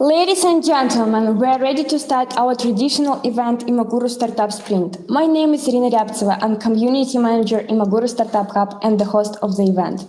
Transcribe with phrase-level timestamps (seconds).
[0.00, 4.96] Ladies and gentlemen, we are ready to start our traditional event Imaguru Startup Sprint.
[5.10, 6.38] My name is Irina Ryabtseva.
[6.42, 10.00] I'm Community Manager Imaguru Startup Hub and the host of the event.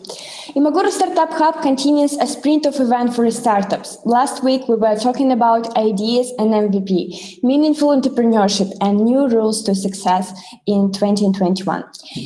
[0.55, 3.97] Imaguru Startup Hub continues a sprint of event for startups.
[4.05, 9.76] Last week we were talking about ideas and MVP, meaningful entrepreneurship and new rules to
[9.76, 10.31] success
[10.65, 11.84] in 2021.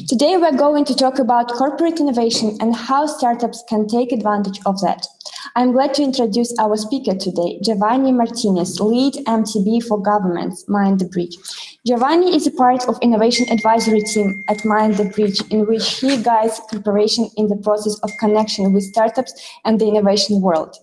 [0.07, 4.79] Today we're going to talk about corporate innovation and how startups can take advantage of
[4.81, 5.07] that.
[5.55, 11.05] I'm glad to introduce our speaker today, Giovanni Martinez, lead MTB for governments, Mind the
[11.05, 11.37] Bridge.
[11.85, 16.21] Giovanni is a part of innovation advisory team at Mind the Bridge, in which he
[16.21, 19.33] guides corporation in the process of connection with startups
[19.65, 20.75] and the innovation world.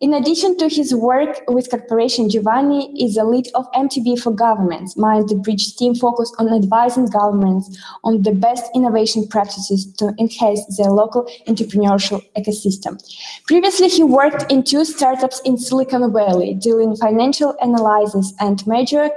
[0.00, 4.96] In addition to his work with corporation, Giovanni is a lead of MTB for governments.
[4.96, 10.76] Mind the Bridge team focus on advising governments on the best innovation practices to enhance
[10.76, 13.02] their local entrepreneurial ecosystem.
[13.48, 19.10] Previously, he worked in two startups in Silicon Valley, doing financial analysis and major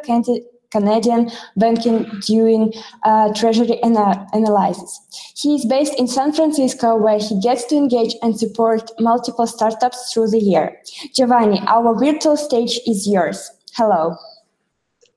[0.72, 5.00] Canadian banking doing uh, treasury ana analysis.
[5.36, 10.13] He is based in San Francisco, where he gets to engage and support multiple startups
[10.13, 10.78] through the year.
[11.13, 13.52] Giovanni, our virtual stage is yours.
[13.76, 14.16] Hello.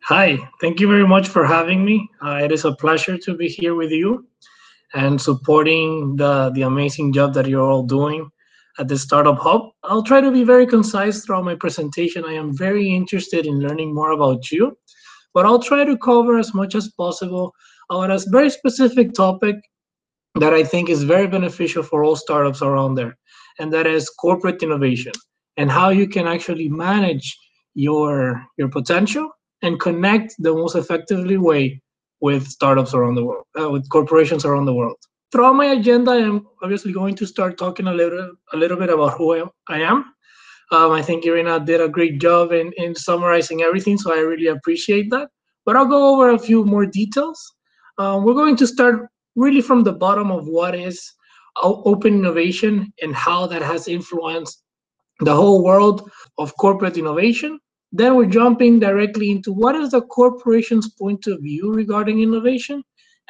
[0.03, 2.09] Hi, thank you very much for having me.
[2.23, 4.27] Uh, it is a pleasure to be here with you
[4.93, 8.31] and supporting the, the amazing job that you're all doing
[8.79, 9.71] at the Startup Hub.
[9.83, 12.25] I'll try to be very concise throughout my presentation.
[12.25, 14.77] I am very interested in learning more about you
[15.35, 17.53] but I'll try to cover as much as possible
[17.91, 19.57] on a very specific topic
[20.37, 23.17] that I think is very beneficial for all startups around there,
[23.59, 25.13] and that is corporate innovation
[25.57, 27.37] and how you can actually manage
[27.75, 29.31] your your potential
[29.63, 31.81] and connect the most effectively way
[32.21, 34.97] with startups around the world, uh, with corporations around the world.
[35.33, 39.19] Throughout my agenda, I'm obviously going to start talking a little a little bit about
[39.19, 40.14] who I am
[40.71, 44.47] um, I think Irina did a great job in, in summarizing everything, so I really
[44.47, 45.29] appreciate that.
[45.65, 47.41] But I'll go over a few more details.
[47.99, 51.13] Um, we're going to start really from the bottom of what is
[51.63, 54.63] open innovation and how that has influenced
[55.21, 57.61] the whole world of corporate innovation.
[57.93, 62.83] Then we're jumping directly into what is the corporation's point of view regarding innovation,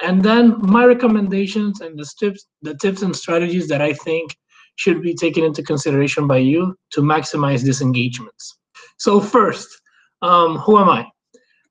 [0.02, 4.34] and then my recommendations and the tips, the tips and strategies that I think
[4.76, 8.58] should be taken into consideration by you to maximize these engagements.
[8.98, 9.68] So first,
[10.22, 11.06] um, who am I?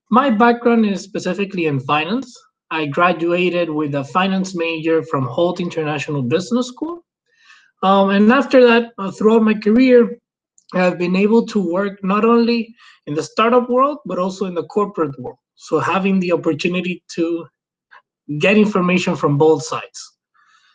[0.09, 2.37] My background is specifically in finance.
[2.71, 7.03] I graduated with a finance major from Hult International Business School.
[7.81, 10.17] Um, and after that, uh, throughout my career,
[10.73, 12.73] I've been able to work not only
[13.05, 15.37] in the startup world, but also in the corporate world.
[15.55, 17.45] So having the opportunity to
[18.39, 20.12] get information from both sides.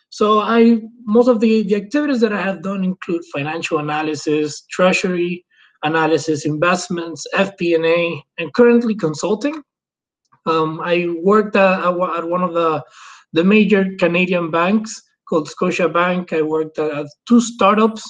[0.09, 5.45] So I most of the, the activities that I have done include financial analysis, treasury
[5.83, 9.61] analysis, investments, FP&A, and currently consulting.
[10.45, 11.93] Um, I worked at, at
[12.27, 12.83] one of the,
[13.33, 16.33] the major Canadian banks called Scotiabank.
[16.33, 18.03] I worked at, two startups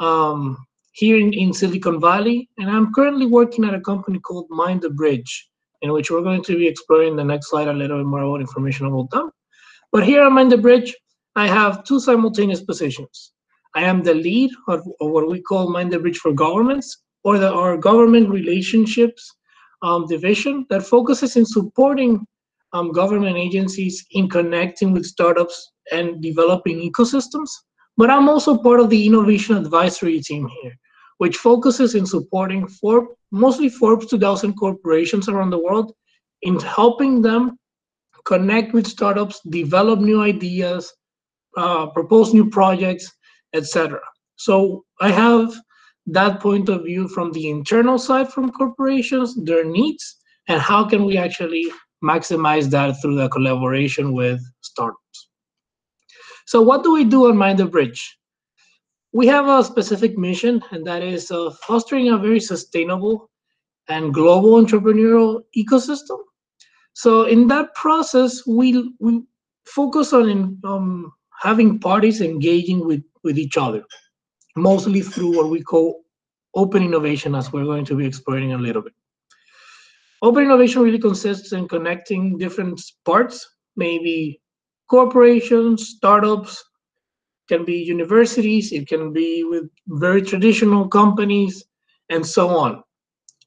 [0.00, 0.56] um,
[0.92, 4.90] here in, in Silicon Valley, and I'm currently working at a company called Mind the
[4.90, 5.48] Bridge,
[5.82, 8.40] in which we're going to be exploring the next slide a little bit more about
[8.40, 9.30] information about them.
[9.90, 10.94] But here at Mind the Bridge,
[11.38, 13.32] I have two simultaneous positions.
[13.76, 17.38] I am the lead of, of what we call Mind the Bridge for Governments, or
[17.38, 19.36] the, our government relationships
[19.82, 22.26] um, division that focuses in supporting
[22.72, 27.50] um, government agencies in connecting with startups and developing ecosystems.
[27.96, 30.74] But I'm also part of the innovation advisory team here,
[31.18, 35.92] which focuses in supporting for mostly Forbes 2000 corporations around the world
[36.42, 37.56] in helping them
[38.24, 40.92] connect with startups, develop new ideas,
[41.58, 43.10] uh, propose new projects,
[43.52, 44.00] etc.
[44.36, 45.52] So I have
[46.06, 50.16] that point of view from the internal side from corporations, their needs,
[50.46, 51.66] and how can we actually
[52.02, 55.28] maximize that through the collaboration with startups.
[56.46, 58.16] So what do we do on Mind the Bridge?
[59.12, 63.30] We have a specific mission, and that is uh, fostering a very sustainable
[63.88, 66.18] and global entrepreneurial ecosystem.
[66.92, 69.22] So in that process, we, we
[69.66, 73.82] focus on um, having parties engaging with, with each other,
[74.56, 76.04] mostly through what we call
[76.54, 78.92] open innovation, as we're going to be exploring a little bit.
[80.22, 84.40] Open innovation really consists in connecting different parts, maybe
[84.90, 86.64] corporations, startups,
[87.48, 91.64] can be universities, it can be with very traditional companies,
[92.10, 92.82] and so on.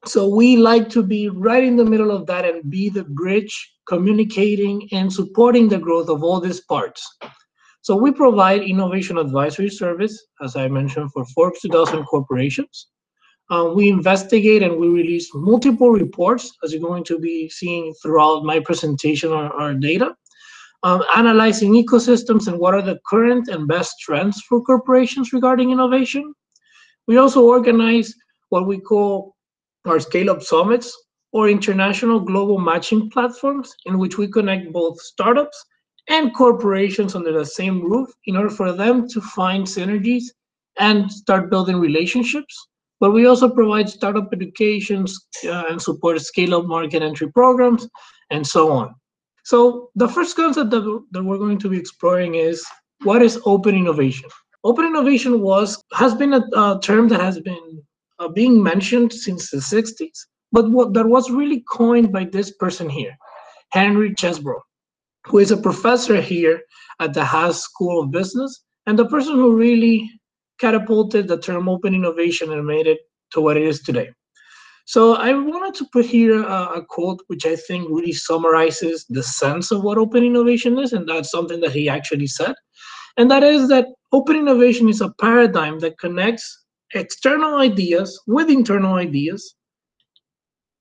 [0.04, 3.74] So we like to be right in the middle of that and be the bridge
[3.86, 7.18] communicating and supporting the growth of all these parts.
[7.82, 12.88] So we provide innovation advisory service, as I mentioned, for Forbes 2000 corporations.
[13.50, 18.44] uh, we investigate and we release multiple reports, as you're going to be seeing throughout
[18.44, 20.14] my presentation on our data,
[20.84, 26.34] um, analyzing ecosystems and what are the current and best trends for corporations regarding innovation.
[27.06, 28.14] We also organize
[28.48, 29.36] what we call
[29.86, 30.96] our scale-up summits
[31.32, 35.64] or international global matching platforms in which we connect both startups
[36.08, 40.24] and corporations under the same roof in order for them to find synergies
[40.78, 42.68] and start building relationships.
[43.00, 47.88] But we also provide startup educations uh, and support scale-up market entry programs
[48.30, 48.94] and so on.
[49.44, 52.64] So the first concept that, that we're going to be exploring is
[53.02, 54.28] what is open innovation?
[54.64, 57.82] Open innovation was has been a, a term that has been
[58.20, 60.18] uh, being mentioned since the 60s,
[60.52, 63.16] but what that was really coined by this person here,
[63.72, 64.60] Henry Chesbrough,
[65.26, 66.62] who is a professor here
[67.00, 70.10] at the Haas School of Business, and the person who really
[70.58, 73.00] catapulted the term open innovation and made it
[73.32, 74.10] to what it is today.
[74.84, 79.22] So I wanted to put here a, a, quote which I think really summarizes the
[79.22, 82.54] sense of what open innovation is, and that's something that he actually said.
[83.16, 86.64] And that is that open innovation is a paradigm that connects
[86.94, 89.54] external ideas with internal ideas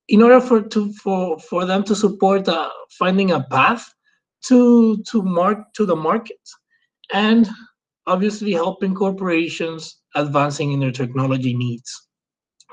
[0.08, 3.94] in order for to for for them to support uh, finding a path
[4.48, 6.40] to to mark to the market
[7.14, 7.50] and
[8.08, 12.08] obviously helping corporations advancing in their technology needs.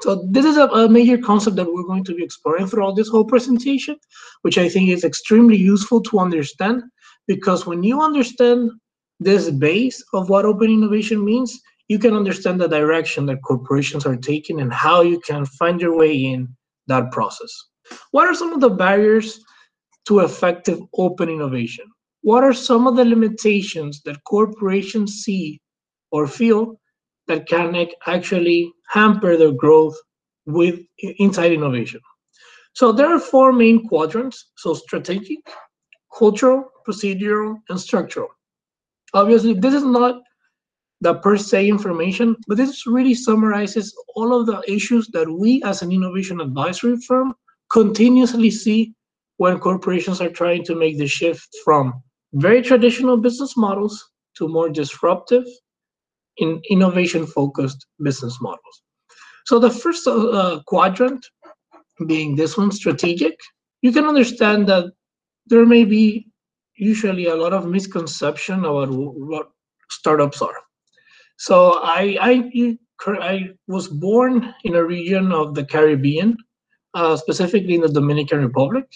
[0.01, 3.09] So this is a, a, major concept that we're going to be exploring throughout this
[3.09, 3.97] whole presentation,
[4.43, 6.83] which I think is extremely useful to understand
[7.27, 8.71] because when you understand
[9.19, 14.17] this base of what open innovation means, you can understand the direction that corporations are
[14.17, 16.49] taking and how you can find your way in
[16.87, 17.51] that process.
[18.13, 19.41] What are some of the barriers
[20.09, 21.85] to effective open innovation?
[22.23, 25.61] What are some of the limitations that corporations see
[26.11, 26.81] or feel
[27.29, 29.97] that can actually hamper their growth
[30.47, 30.81] with
[31.19, 32.01] inside innovation?
[32.73, 34.51] So there are four main quadrants.
[34.57, 35.39] So strategic,
[36.17, 38.29] cultural, procedural, and structural.
[39.15, 40.23] Obviously, this is not
[41.01, 45.83] the per se information, but this really summarizes all of the issues that we as
[45.83, 47.35] an innovation advisory firm
[47.71, 48.95] continuously see
[49.39, 52.03] when corporations are trying to make the shift from
[52.35, 55.45] very traditional business models to more disruptive
[56.37, 58.83] in innovation focused business models.
[59.47, 61.25] So the first uh, quadrant
[62.07, 63.35] being this one strategic,
[63.83, 64.93] you can understand that
[65.47, 66.29] there may be
[66.77, 69.49] usually a lot of misconception about what
[69.91, 70.55] startups are.
[71.39, 76.37] So I, I, I was born in a region of the Caribbean,
[76.95, 78.87] uh, specifically in the Dominican Republic.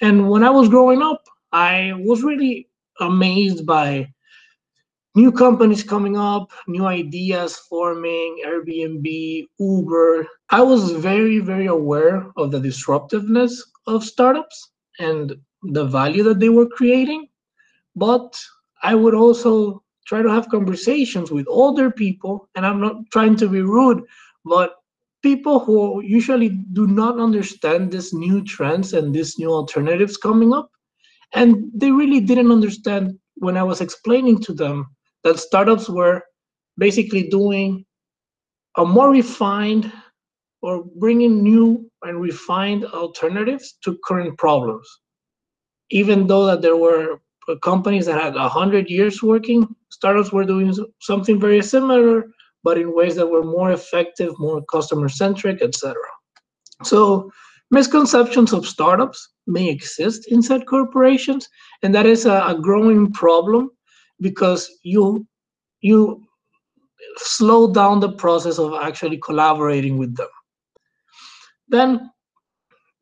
[0.00, 2.68] And when I was growing up, I was really
[3.00, 4.12] amazed by
[5.14, 10.26] new companies coming up, new ideas forming, Airbnb, Uber.
[10.50, 16.48] I was very, very aware of the disruptiveness of startups and the value that they
[16.48, 17.28] were creating.
[17.96, 18.40] But
[18.82, 23.48] I would also try to have conversations with older people, and I'm not trying to
[23.48, 24.02] be rude,
[24.44, 24.76] but
[25.22, 30.70] people who usually do not understand these new trends and these new alternatives coming up.
[31.34, 34.86] And they really didn't understand when I was explaining to them
[35.24, 36.22] that startups were
[36.78, 37.84] basically doing
[38.76, 39.92] a more refined
[40.62, 44.88] or bringing new and refined alternatives to current problems.
[45.90, 47.20] Even though that there were
[47.62, 52.24] companies that had 100 years working, startups were doing something very similar,
[52.64, 55.94] but in ways that were more effective, more customer-centric, etc.
[56.84, 57.30] So
[57.70, 61.48] misconceptions of startups may exist inside corporations,
[61.82, 63.70] and that is a, a growing problem
[64.20, 65.26] because you
[65.80, 66.22] you
[67.16, 70.28] slow down the process of actually collaborating with them.
[71.68, 72.10] Then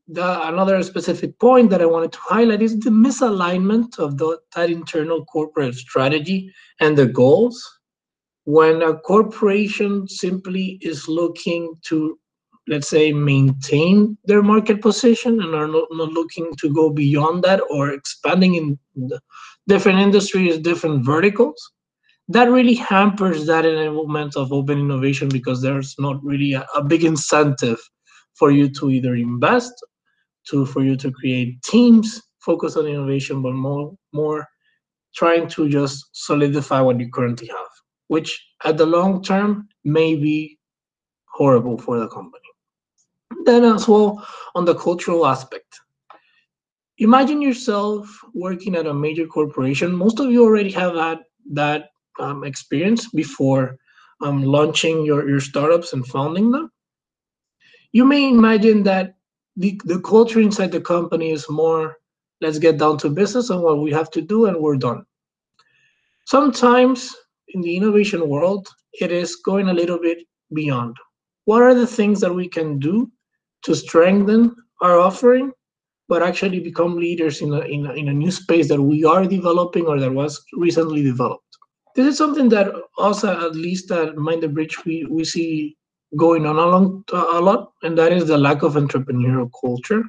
[0.08, 4.70] the, another specific point that I wanted to highlight is the misalignment of the, that
[4.70, 7.62] internal corporate strategy and the goals.
[8.46, 12.18] When a corporation simply is looking to,
[12.68, 17.60] let's say, maintain their market position and are not, not looking to go beyond that
[17.70, 18.78] or expanding in
[19.68, 21.72] different industries, different verticals,
[22.28, 27.04] that really hampers that enablement of open innovation because there's not really a, a big
[27.04, 27.78] incentive
[28.34, 29.72] for you to either invest
[30.48, 34.46] to for you to create teams focused on innovation, but more more
[35.14, 37.72] trying to just solidify what you currently have,
[38.08, 40.58] which at the long term may be
[41.26, 42.44] horrible for the company.
[43.44, 45.80] Then as well on the cultural aspect.
[46.98, 49.94] Imagine yourself working at a major corporation.
[49.94, 51.18] Most of you already have had
[51.52, 53.78] that um, experience before
[54.22, 56.70] um, launching your, your startups and founding them.
[57.92, 59.14] you may imagine that
[59.56, 61.96] the, the culture inside the company is more
[62.42, 65.04] let's get down to business and what we have to do and we're done
[66.26, 67.14] sometimes
[67.48, 68.68] in the innovation world
[69.00, 70.18] it is going a little bit
[70.52, 70.96] beyond.
[71.44, 73.10] What are the things that we can do
[73.62, 75.52] to strengthen our offering
[76.08, 79.24] but actually become leaders in a, in a, in a new space that we are
[79.26, 81.42] developing or that was recently developed?
[81.94, 85.76] This is something that also at least at mind the bridge we, we see
[86.16, 90.04] going on a, long, a lot and that is the lack of entrepreneurial culture.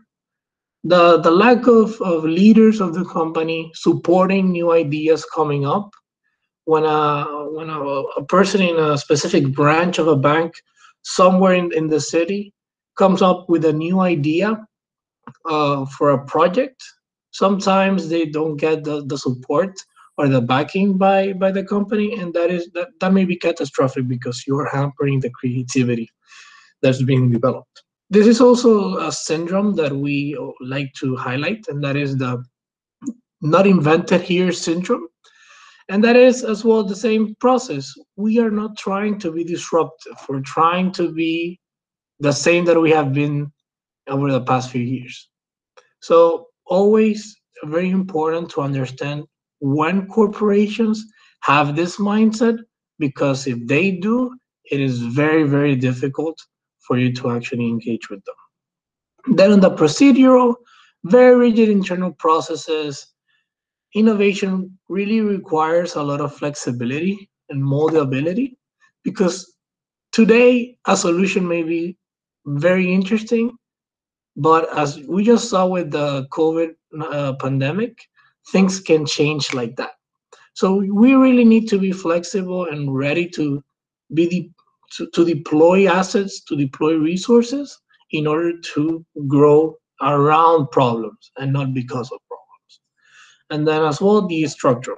[0.84, 5.90] The the lack of, of leaders of the company supporting new ideas coming up
[6.68, 7.24] when a
[7.56, 7.80] when a,
[8.22, 10.54] a person in a specific branch of a bank
[11.04, 12.54] somewhere in, in the city
[12.98, 14.50] comes up with a new idea
[15.46, 16.84] uh, for a project
[17.32, 19.80] sometimes they don't get the, the support
[20.18, 24.06] or the backing by by the company and that is that, that may be catastrophic
[24.10, 26.10] because you're hampering the creativity
[26.82, 27.84] that's being developed.
[28.10, 32.44] This is also a syndrome that we like to highlight and that is the
[33.42, 35.08] not invented here syndrome
[35.90, 37.94] and that is as well the same process.
[38.16, 40.18] We are not trying to be disruptive.
[40.28, 41.60] We're trying to be
[42.20, 43.52] the same that we have been
[44.08, 45.30] over the past few years.
[46.02, 49.26] So always very important to understand
[49.60, 51.06] when corporations
[51.42, 52.58] have this mindset
[53.00, 54.36] because if they do
[54.72, 56.38] it is very very difficult
[56.80, 59.36] for you to actually engage with them.
[59.36, 60.56] Then on the procedural
[61.06, 63.08] very rigid internal processes
[63.96, 68.56] innovation really requires a lot of flexibility and moldability
[69.04, 69.56] because
[70.12, 71.98] today a solution may be
[72.46, 73.52] very interesting
[74.36, 77.98] but as we just saw with the covid uh, pandemic
[78.52, 79.92] things can change like that.
[80.54, 83.64] So we really need to be flexible and ready to
[84.14, 84.52] be the
[84.94, 87.78] to, to deploy assets to deploy resources
[88.12, 92.20] in order to grow around problems and not because of
[93.50, 94.96] and then as well the structure.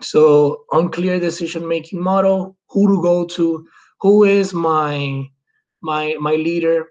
[0.00, 3.66] So unclear decision making model, who to go to,
[4.00, 5.28] who is my
[5.82, 6.88] my my leader,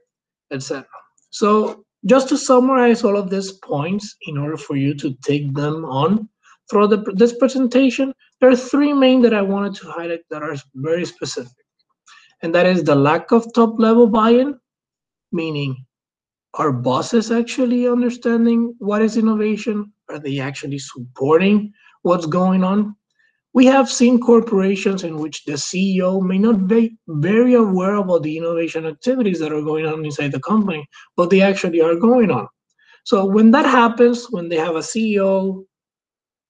[0.52, 0.86] etc.
[1.30, 5.86] So just to summarize all of these points in order for you to take them
[5.86, 6.30] on
[6.70, 10.56] throughout the, this presentation, there are three main that I wanted to highlight that are
[10.76, 11.52] very specific.
[12.42, 14.60] And that is the lack of top level buy-in,
[15.32, 15.86] meaning
[16.56, 19.92] are bosses actually understanding what is innovation?
[20.10, 22.96] Are they actually supporting what's going on?
[23.54, 28.38] We have seen corporations in which the CEO may not be very aware about the
[28.38, 30.86] innovation activities that are going on inside the company,
[31.16, 32.48] but they actually are going on.
[33.06, 35.64] So when that happens, when they have a CEO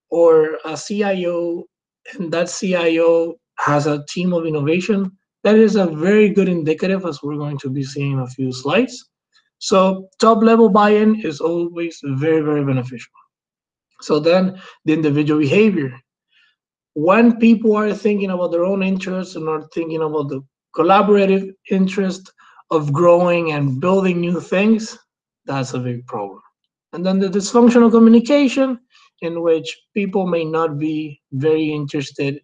[0.10, 1.66] or a CIO,
[2.14, 5.12] and that CIO has a team of innovation,
[5.44, 8.52] that is a very good indicative, as we're going to be seeing in a few
[8.52, 9.10] slides.
[9.66, 13.12] So top level buy-in is always very, very beneficial.
[14.00, 15.92] So then the individual behavior.
[16.94, 20.42] When people are thinking about their own interests and are thinking about the
[20.76, 22.32] collaborative interest
[22.70, 25.00] of growing and building new things,
[25.46, 26.42] that's a big problem.
[26.94, 28.80] And then the dysfunctional communication,
[29.22, 32.40] in which people may not be very interested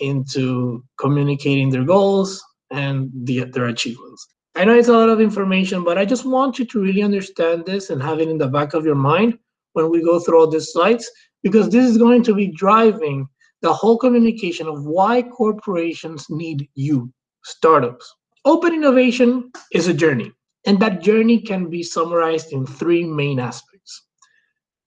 [0.00, 4.26] into communicating their goals and the, their achievements.
[4.56, 7.66] I know it's a lot of information, but I just want you to really understand
[7.66, 9.36] this and have it in the back of your mind
[9.72, 11.10] when we go through all these slides,
[11.42, 13.26] because this is going to be driving
[13.62, 18.14] the whole communication of why corporations need you, startups.
[18.44, 20.30] Open innovation is a journey,
[20.66, 24.04] and that journey can be summarized in three main aspects.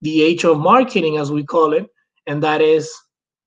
[0.01, 1.87] The H of marketing, as we call it,
[2.27, 2.89] and that is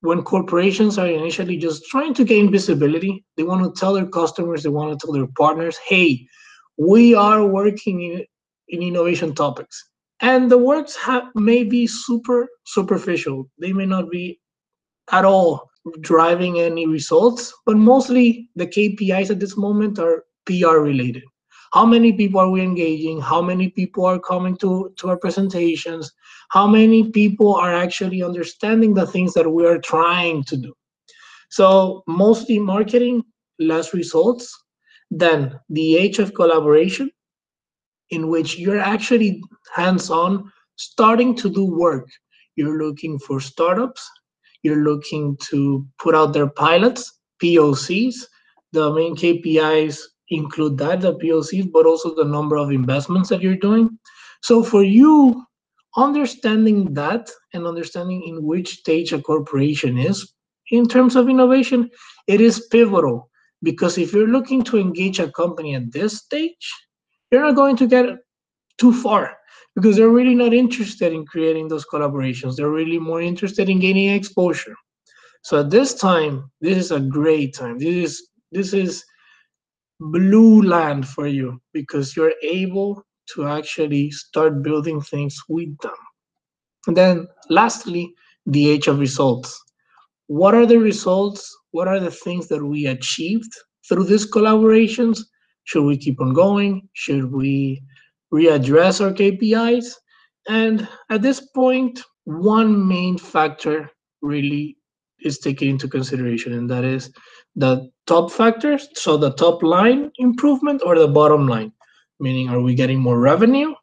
[0.00, 4.62] when corporations are initially just trying to gain visibility, they want to tell their customers,
[4.62, 6.26] they want to tell their partners, hey,
[6.78, 8.24] we are working in,
[8.68, 9.88] in innovation topics.
[10.20, 13.50] And the works have, may be super superficial.
[13.58, 14.40] They may not be
[15.12, 21.24] at all driving any results, but mostly the KPIs at this moment are PR related
[21.72, 23.20] how many people are we engaging?
[23.20, 26.12] How many people are coming to to our presentations?
[26.50, 30.74] How many people are actually understanding the things that we are trying to do?
[31.50, 33.22] So mostly marketing
[33.58, 34.56] less results
[35.10, 37.10] then the age of collaboration
[38.10, 39.42] in which you're actually
[39.74, 42.08] hands-on starting to do work.
[42.56, 44.08] You're looking for startups.
[44.62, 48.26] You're looking to put out their pilots pocs
[48.72, 49.98] the main kpis
[50.30, 53.98] include that, the POCs, but also the number of investments that you're doing.
[54.42, 55.44] So for you,
[55.96, 60.32] understanding that and understanding in which stage a corporation is
[60.70, 61.90] in terms of innovation,
[62.26, 63.28] it is pivotal
[63.62, 66.72] because if you're looking to engage a company at this stage,
[67.30, 68.06] you're not going to get
[68.78, 69.36] too far
[69.76, 72.56] because they're really not interested in creating those collaborations.
[72.56, 74.74] They're really more interested in gaining exposure.
[75.42, 77.78] So at this time, this is a great time.
[77.78, 79.04] This is this is
[80.00, 83.04] blue land for you because you're able
[83.34, 85.94] to actually start building things with them.
[86.86, 88.14] And then lastly,
[88.46, 89.62] the age of results.
[90.26, 91.54] What are the results?
[91.72, 93.52] What are the things that we achieved
[93.88, 95.20] through these collaborations?
[95.64, 96.88] Should we keep on going?
[96.94, 97.82] Should we
[98.32, 99.92] readdress our KPIs?
[100.48, 103.90] And at this point, one main factor
[104.22, 104.76] really
[105.22, 107.10] is taken into consideration, and that is
[107.56, 108.88] the top factors.
[108.94, 111.72] So the top line improvement or the bottom line,
[112.18, 113.74] meaning are we getting more revenue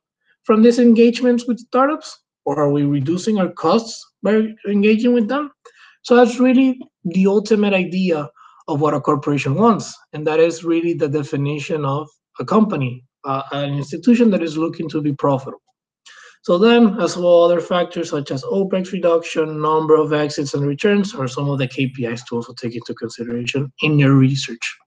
[0.44, 5.52] from these engagements with startups or are we reducing our costs by engaging with them?
[6.04, 8.30] So that's really the ultimate idea
[8.70, 9.94] of what a corporation wants.
[10.14, 12.08] And that is really the definition of
[12.40, 15.62] a company, uh, an institution that is looking to be profitable.
[16.48, 21.14] So then, as well, other factors such as OPEX reduction, number of exits and returns
[21.14, 24.78] are some of the KPIs to also take into consideration in your research.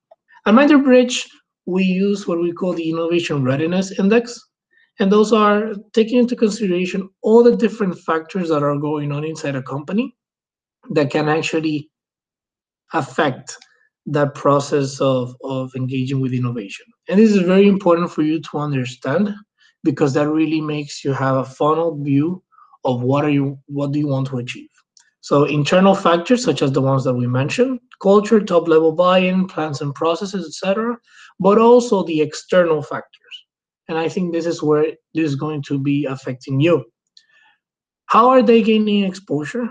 [0.47, 1.29] At Mind the Bridge,
[1.67, 4.41] we use what we call the Innovation Readiness Index.
[5.01, 9.55] And those are taking into consideration all the different factors that are going on inside
[9.55, 10.17] a company
[10.93, 11.91] that can actually
[12.95, 13.59] affect
[14.07, 16.87] that process of, of engaging with innovation.
[17.11, 19.35] And this is very important for you to understand
[19.85, 22.43] because that really makes you have a funnel view
[22.85, 24.69] of what are you what do you want to achieve.
[25.23, 29.83] So internal factors such as the ones that we mentioned, culture, top level buy-in, plans
[29.83, 30.97] and processes, etc.,
[31.39, 33.45] but also the external factors.
[33.89, 36.85] And I think this is where this is going to be affecting you.
[38.07, 39.69] How are they gaining exposure?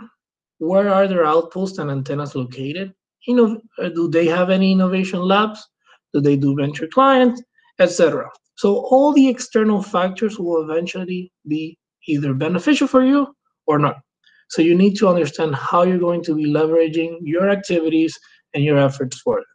[0.60, 2.94] Where are their outposts and antennas located?
[3.28, 5.66] Know, do they have any innovation labs?
[6.14, 7.42] Do they do venture clients,
[7.80, 8.30] etc.
[8.60, 11.78] So all the external factors will eventually be
[12.10, 13.34] either beneficial for you
[13.68, 14.02] or not.
[14.50, 18.20] So you need to understand how you're going to be leveraging your activities
[18.54, 19.46] and your efforts for it.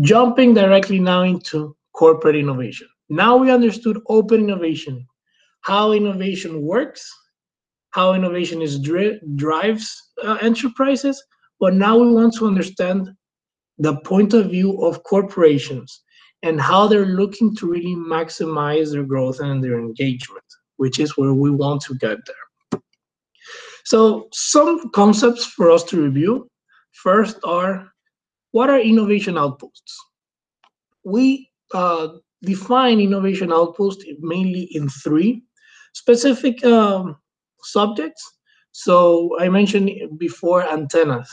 [0.00, 2.88] Jumping directly now into corporate innovation.
[3.10, 5.06] Now we understood open innovation,
[5.60, 7.06] how innovation works,
[7.90, 9.86] how innovation is dri drives
[10.24, 11.22] uh, enterprises,
[11.60, 13.10] but now we want to understand
[13.76, 16.04] the point of view of corporations
[16.46, 20.44] and how they're looking to really maximize their growth and their engagement,
[20.76, 22.80] which is where we want to get there.
[23.84, 26.48] So some concepts for us to review.
[26.92, 27.88] First are,
[28.52, 29.92] what are innovation outposts?
[31.04, 32.08] We uh,
[32.42, 35.42] define innovation outposts mainly in three
[35.94, 37.16] specific um,
[37.62, 38.22] subjects.
[38.70, 41.28] So I mentioned before antennas.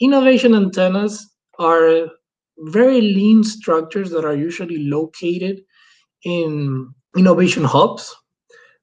[0.00, 2.06] Innovation antennas are
[2.58, 5.60] very lean structures that are usually located
[6.24, 8.14] in innovation hubs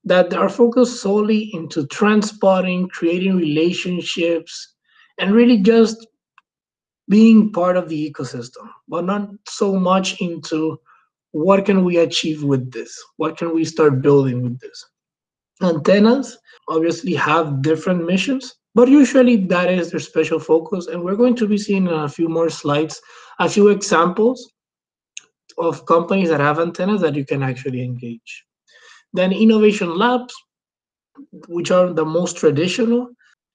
[0.06, 4.76] that are focused solely into transporting, creating relationships,
[5.18, 6.06] and really just
[7.10, 10.80] being part of the ecosystem, but not so much into
[11.32, 13.02] what can we achieve with this?
[13.18, 14.86] What can we start building with this?
[15.62, 20.88] Antennas obviously have different missions, but usually that is their special focus.
[20.88, 23.00] And we're going to be seeing in a few more slides
[23.40, 24.52] a few examples
[25.58, 28.46] of companies that have antennas that you can actually engage.
[29.14, 30.34] Then innovation labs,
[31.48, 33.10] which are the most traditional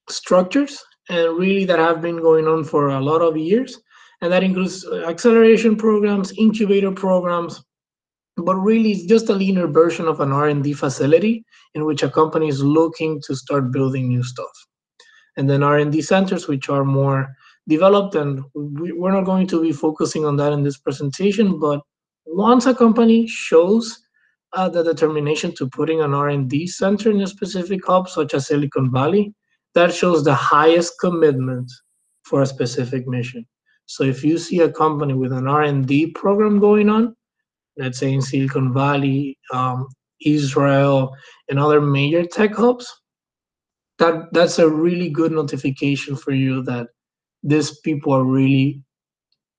[0.09, 3.81] structures and really that have been going on for a lot of years.
[4.21, 7.63] And that includes acceleration programs, incubator programs,
[8.37, 12.47] but really it's just a leaner version of an R&D facility in which a company
[12.47, 14.51] is looking to start building new stuff.
[15.39, 17.33] And then R&D centers, which are more
[17.69, 21.79] developed, and we, we're not going to be focusing on that in this presentation, but
[22.25, 23.97] once a company shows
[24.51, 28.91] uh, the determination to putting an R&D center in a specific hub, such as Silicon
[28.91, 29.33] Valley,
[29.75, 31.71] that shows the highest commitment
[32.23, 33.45] for a specific mission.
[33.85, 37.15] So if you see a company with an R&D program going on,
[37.77, 39.87] let's say in Silicon Valley, um,
[40.25, 41.15] Israel,
[41.47, 42.93] and other major tech hubs,
[43.99, 46.87] that that's a really good notification for you that
[47.43, 48.81] these people are really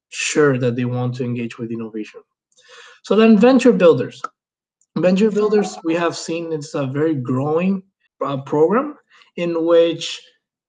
[0.09, 2.21] sure that they want to engage with innovation.
[3.05, 4.21] So then venture builders.
[4.97, 7.83] Venture builders, we have seen it's a very growing
[8.25, 8.97] uh, program
[9.37, 10.21] in which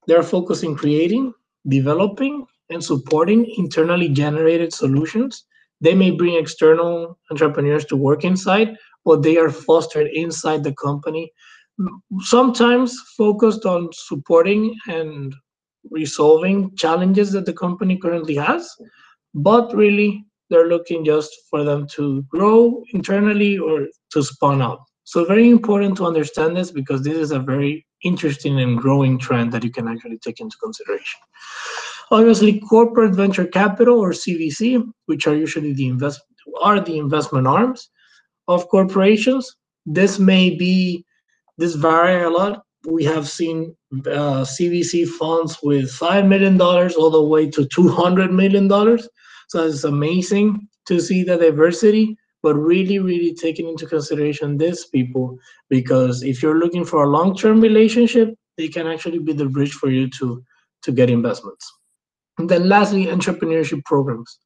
[0.08, 1.34] they're focusing creating,
[1.68, 5.46] developing, and supporting internally generated solutions.
[5.82, 11.32] They may bring external entrepreneurs to work inside, but they are fostered inside the company,
[12.20, 15.34] sometimes focused on supporting and
[15.90, 18.70] resolving challenges that the company currently has,
[19.34, 24.82] but really they're looking just for them to grow internally or to spawn out.
[25.06, 29.52] So very important to understand this because this is a very interesting and growing trend
[29.54, 31.20] that you can actually take into consideration.
[32.12, 36.22] Obviously, corporate venture capital or CVC, which are usually the invest
[36.62, 37.90] are the investment arms
[38.48, 39.56] of corporations.
[39.86, 41.06] This may be
[41.58, 42.64] this vary a lot.
[42.88, 47.90] We have seen uh, CVC funds with five million dollars all the way to two
[47.90, 49.08] hundred million dollars.
[49.50, 55.38] So it's amazing to see the diversity but really, really taking into consideration these people
[55.70, 59.90] because if you're looking for a long-term relationship, they can actually be the bridge for
[59.90, 60.44] you to
[60.84, 61.72] to get investments.
[62.40, 64.40] And then lastly, entrepreneurship programs.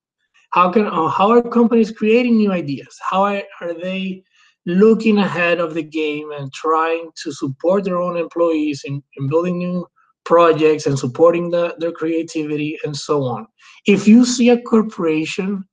[0.52, 2.98] How can uh, how are companies creating new ideas?
[3.10, 4.24] How are, are they
[4.66, 9.58] looking ahead of the game and trying to support their own employees in, in building
[9.58, 9.88] new
[10.24, 13.46] projects and supporting the, their creativity and so on.
[13.86, 15.64] If you see a corporation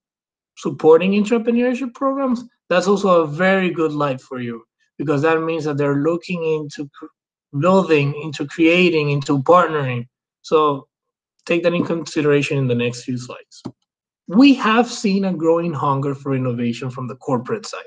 [0.59, 4.62] supporting entrepreneurship programs, that's also a very good light for you
[4.98, 6.88] because that means that they're looking into
[7.59, 10.07] building, into creating, into partnering.
[10.42, 10.87] So
[11.46, 13.62] take that in consideration in the next few slides.
[14.28, 17.83] We have seen a growing hunger for innovation from the corporate side.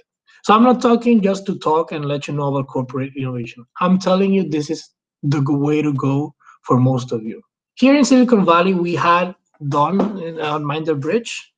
[0.46, 3.66] So I'm not talking just to talk and let you know about corporate innovation.
[3.82, 4.90] I'm telling you this is
[5.24, 7.42] the way to go for most of you.
[7.74, 9.34] Here in Silicon Valley, we had
[9.70, 10.00] done
[10.40, 11.52] on Mind the Bridge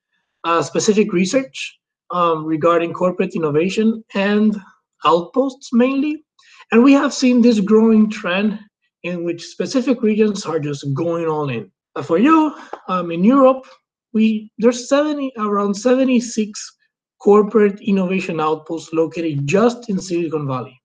[0.45, 1.77] uh, specific research
[2.11, 4.55] um, regarding corporate innovation and
[5.03, 6.23] outposts mainly.
[6.71, 8.57] And we have seen this growing trend
[9.03, 11.69] in which specific regions are just going all in.
[11.97, 12.55] Uh, for you,
[12.87, 13.65] um, in Europe,
[14.13, 16.76] we there's 70 around 76
[17.21, 20.79] corporate innovation outposts located just in Silicon Valley.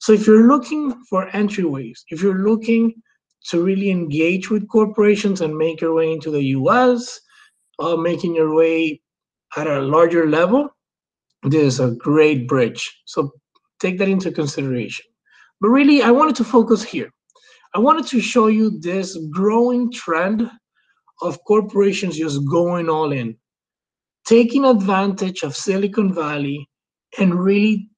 [0.00, 2.94] So if you're looking for entryways, if you're looking
[3.50, 7.20] to really engage with corporations and make your way into the US,
[7.78, 9.00] uh, making your way
[9.56, 10.68] at a larger level,
[11.42, 13.00] this is a great bridge.
[13.06, 13.32] So
[13.80, 15.06] take that into consideration.
[15.60, 17.10] But really, I wanted to focus here.
[17.74, 20.50] I wanted to show you this growing trend
[21.22, 23.36] of corporations just going all in,
[24.28, 26.68] taking advantage of Silicon Valley
[27.18, 27.88] and really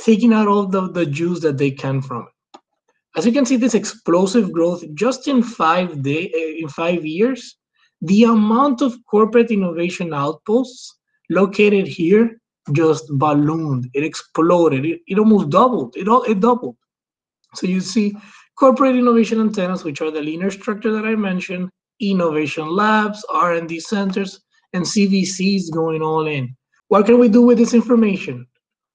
[0.00, 2.60] taking out all the, the juice that they can from it.
[3.16, 7.56] As you can see, this explosive growth just in five day eh, in five years
[8.02, 10.96] the amount of corporate innovation outposts
[11.28, 12.40] located here
[12.72, 13.90] just ballooned.
[13.94, 14.84] It exploded.
[14.84, 15.96] It, it almost doubled.
[15.96, 16.76] It all it doubled.
[17.54, 18.16] So you see
[18.58, 21.68] corporate innovation antennas, which are the linear structure that I mentioned,
[22.00, 24.40] innovation labs, R&D centers,
[24.72, 26.54] and CVCs going all in.
[26.88, 28.46] What can we do with this information?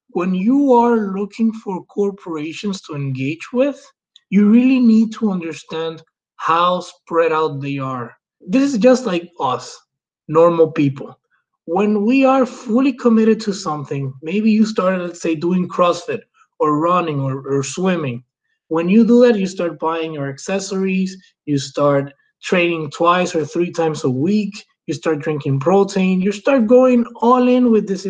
[0.09, 3.85] When you are looking for corporations to engage with,
[4.29, 6.03] you really need to understand
[6.37, 8.15] how spread out they are
[8.47, 9.79] this is just like us,
[10.27, 11.19] normal people.
[11.65, 16.21] When we are fully committed to something, maybe you started, let's say, doing CrossFit
[16.59, 18.23] or running or, or swimming.
[18.67, 23.71] When you do that, you start buying your accessories, you start training twice or three
[23.71, 28.07] times a week, you start drinking protein, you start going all in with this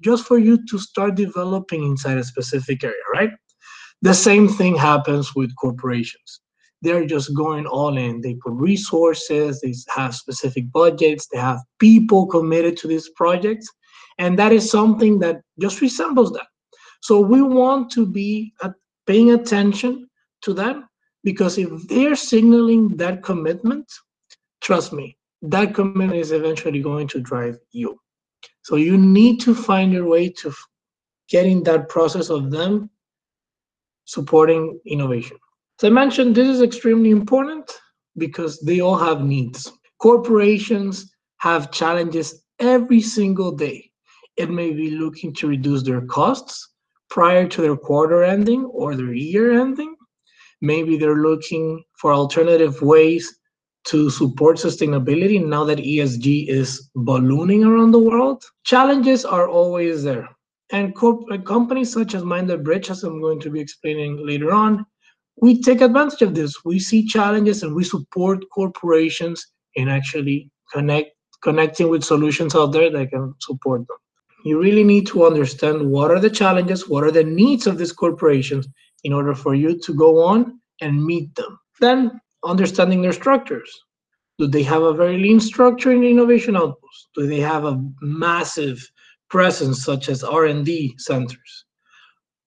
[0.00, 3.30] just for you to start developing inside a specific area, right?
[4.02, 6.40] The same thing happens with corporations
[6.82, 8.20] they're just going all in.
[8.20, 13.68] They put resources, they have specific budgets, they have people committed to these projects.
[14.18, 16.46] And that is something that just resembles that.
[17.02, 18.54] So we want to be
[19.06, 20.08] paying attention
[20.42, 20.88] to them
[21.24, 23.90] because if they're signaling that commitment,
[24.60, 27.98] trust me, that commitment is eventually going to drive you.
[28.62, 30.52] So you need to find your way to
[31.28, 32.90] getting that process of them
[34.04, 35.36] supporting innovation.
[35.80, 37.70] As I mentioned, this is extremely important
[38.16, 39.72] because they all have needs.
[39.98, 43.90] Corporations have challenges every single day.
[44.36, 46.68] It may be looking to reduce their costs
[47.08, 49.94] prior to their quarter ending or their year ending.
[50.60, 53.39] Maybe they're looking for alternative ways
[53.84, 58.44] to support sustainability now that ESG is ballooning around the world.
[58.64, 60.28] Challenges are always there.
[60.72, 64.86] And companies such as Mind the Bridge, as I'm going to be explaining later on,
[65.40, 66.64] we take advantage of this.
[66.64, 71.12] We see challenges and we support corporations in actually connect
[71.42, 73.96] connecting with solutions out there that can support them.
[74.44, 77.92] You really need to understand what are the challenges, what are the needs of these
[77.92, 78.68] corporations
[79.04, 81.58] in order for you to go on and meet them.
[81.80, 83.70] Then understanding their structures.
[84.38, 87.08] Do they have a very lean structure in innovation outposts?
[87.14, 88.90] Do they have a massive
[89.28, 91.66] presence such as R&D centers?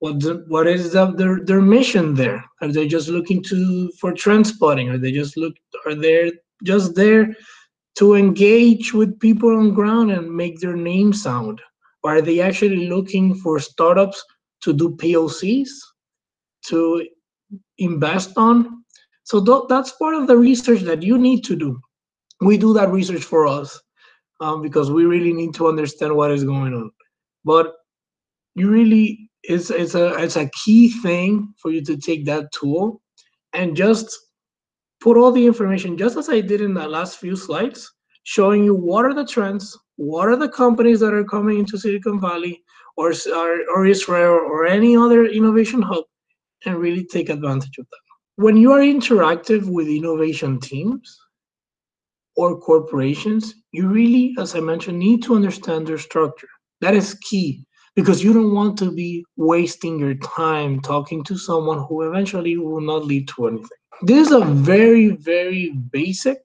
[0.03, 2.43] what the, what is the, their their mission there?
[2.60, 4.89] Are they just looking to for trend spotting?
[4.89, 5.53] Are they just look
[5.86, 7.34] are they just there
[7.99, 11.62] to engage with people on ground and make their name sound?
[12.03, 14.21] Or are they actually looking for startups
[14.63, 15.69] to do POCs,
[16.65, 17.08] to
[17.77, 18.83] invest on?
[19.23, 21.79] So th- that's part of the research that you need to do.
[22.41, 23.79] We do that research for us
[24.41, 26.91] um, because we really need to understand what is going on.
[27.45, 27.73] But
[28.55, 33.01] you really it's it's a it's a key thing for you to take that tool
[33.53, 34.17] and just
[35.01, 37.91] put all the information just as I did in the last few slides,
[38.23, 42.19] showing you what are the trends, what are the companies that are coming into Silicon
[42.19, 42.62] Valley
[42.95, 46.05] or or, or Israel or any other innovation hub,
[46.65, 48.12] and really take advantage of that.
[48.36, 51.15] When you are interactive with innovation teams
[52.36, 56.48] or corporations, you really, as I mentioned, need to understand their structure.
[56.82, 57.63] That is key
[57.96, 62.82] because you don't want to be wasting your time talking to someone who eventually will
[62.82, 63.67] not lead to anything.
[64.02, 66.39] This is a very, very basic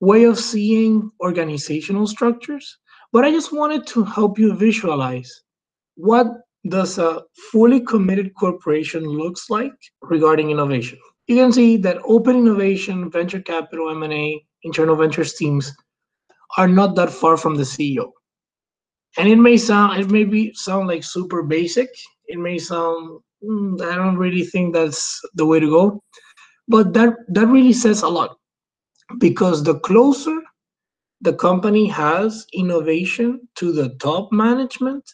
[0.00, 2.78] way of seeing organizational structures,
[3.12, 5.30] but I just wanted to help you visualize
[5.96, 6.28] what
[6.68, 7.22] does a
[7.52, 10.98] fully committed corporation looks like regarding innovation.
[11.26, 15.72] You can see that open innovation, venture capital, M&A, internal ventures teams
[16.56, 18.10] are not that far from the CEO
[19.16, 21.88] and it may sound it may be sound like super basic.
[22.26, 26.02] It may sound mm, i don't really think that's the way to go.
[26.68, 28.36] But that that really says a lot
[29.18, 30.40] because the closer
[31.20, 35.04] the company has innovation to the top management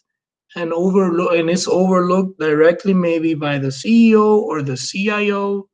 [0.57, 5.69] and overlook and it's overlooked directly maybe by the ceo or the cio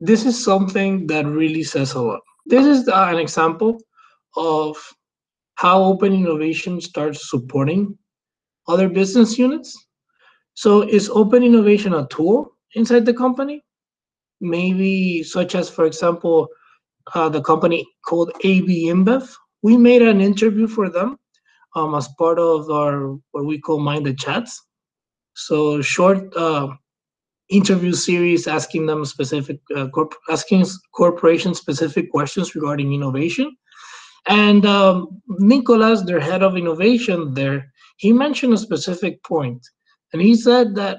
[0.00, 3.78] this is something that really says a lot this is an example
[4.36, 4.76] of
[5.54, 7.96] how open innovation starts supporting
[8.68, 9.76] other business units.
[10.54, 13.62] So is open innovation a tool inside the company?
[14.40, 16.48] Maybe such as, for example,
[17.14, 19.32] uh, the company called AB InBev.
[19.62, 21.16] We made an interview for them
[21.74, 24.62] um, as part of our what we call Minded Chats.
[25.34, 26.68] So short uh,
[27.48, 33.56] interview series asking them specific, uh, corp- asking corporation specific questions regarding innovation
[34.26, 39.66] and um, Nicolas, their head of innovation there, he mentioned a specific point,
[40.12, 40.98] and he said that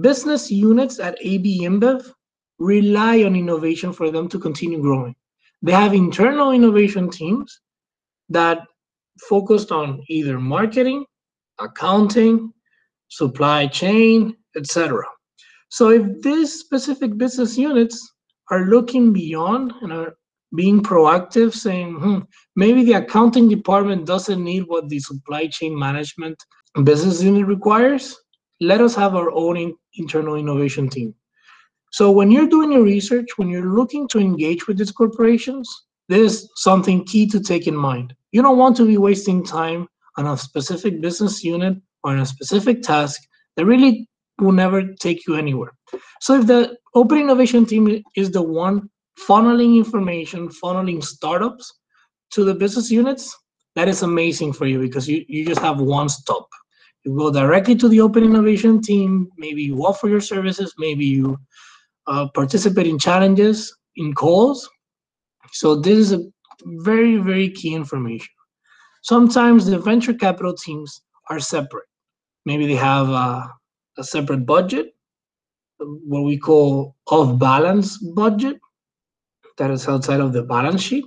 [0.00, 2.10] business units at AB InBev
[2.58, 5.14] rely on innovation for them to continue growing.
[5.62, 7.60] They have internal innovation teams
[8.28, 8.66] that
[9.28, 11.04] focused on either marketing,
[11.58, 12.52] accounting,
[13.08, 15.02] supply chain, etc.
[15.68, 18.12] So if these specific business units
[18.50, 20.16] are looking beyond and are
[20.54, 22.18] being proactive, saying, hmm,
[22.56, 26.36] maybe the accounting department doesn't need what the supply chain management
[26.84, 28.16] business unit requires.
[28.60, 31.14] Let us have our own in, internal innovation team.
[31.92, 35.68] So when you're doing your research, when you're looking to engage with these corporations,
[36.08, 38.14] there's something key to take in mind.
[38.32, 42.26] You don't want to be wasting time on a specific business unit or on a
[42.26, 43.20] specific task
[43.56, 44.08] that really
[44.40, 45.72] will never take you anywhere.
[46.20, 51.72] So if the open innovation team is the one funneling information, funneling startups
[52.30, 53.36] to the business units,
[53.74, 56.48] that is amazing for you because you, you just have one stop.
[57.04, 61.38] You go directly to the open innovation team, maybe you offer your services, maybe you
[62.06, 64.68] uh, participate in challenges, in calls.
[65.52, 66.20] So this is a
[66.64, 68.32] very, very key information.
[69.02, 71.88] Sometimes the venture capital teams are separate.
[72.44, 73.50] Maybe they have a,
[73.98, 74.94] a separate budget,
[75.78, 78.58] what we call off balance budget,
[79.58, 81.04] that is outside of the balance sheet.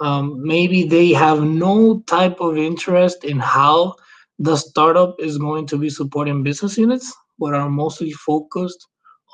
[0.00, 3.94] Um, maybe they have no type of interest in how
[4.38, 8.86] the startup is going to be supporting business units, but are mostly focused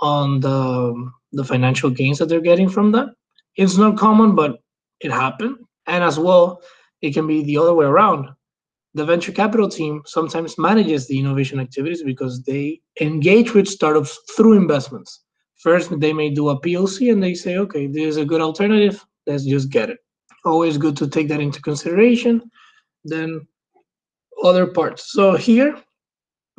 [0.03, 3.09] on the, the financial gains that they're getting from that.
[3.57, 4.61] It's not common, but
[5.01, 5.57] it happened.
[5.87, 6.63] And as well,
[7.03, 8.29] it can be the other way around.
[8.95, 14.55] The venture capital team sometimes manages the innovation activities because they engage with startups through
[14.55, 15.25] investments.
[15.59, 19.05] First, they may do a POC and they say, okay, this is a good alternative.
[19.27, 19.99] Let's just get it.
[20.45, 22.51] Always good to take that into consideration.
[23.05, 23.47] Then
[24.43, 25.13] other parts.
[25.13, 25.77] So here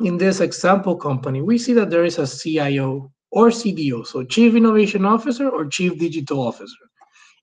[0.00, 4.54] in this example company, we see that there is a CIO or CDO, so Chief
[4.54, 6.84] Innovation Officer or Chief Digital Officer.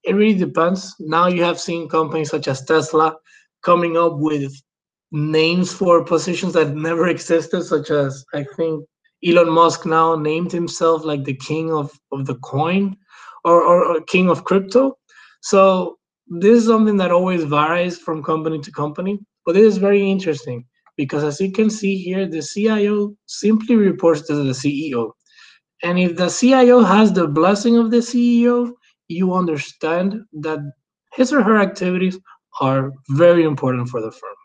[0.03, 0.95] It really depends.
[0.99, 3.15] Now you have seen companies such as Tesla
[3.63, 4.53] coming up with
[5.11, 8.85] names for positions that never existed, such as I think
[9.25, 12.95] Elon Musk now named himself like the king of, of the coin
[13.43, 14.97] or, or, or king of crypto.
[15.41, 20.09] So this is something that always varies from company to company, but it is very
[20.09, 25.11] interesting because as you can see here, the CIO simply reports to the CEO.
[25.81, 28.73] And if the CIO has the blessing of the CEO,
[29.09, 30.59] you understand that
[31.13, 32.17] his or her activities
[32.61, 34.35] are very important for the firm.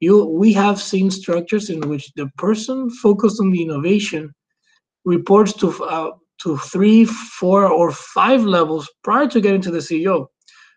[0.00, 4.32] You, we have seen structures in which the person focused on the innovation
[5.04, 6.10] reports to uh,
[6.42, 10.26] to three, four, or five levels prior to getting to the CEO.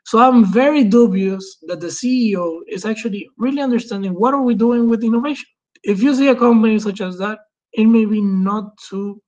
[0.06, 4.90] So I'm very dubious that the CEO is actually really understanding what are we doing
[4.90, 5.46] with innovation.
[5.84, 7.38] If you see a company such as that,
[7.74, 9.22] it may be not too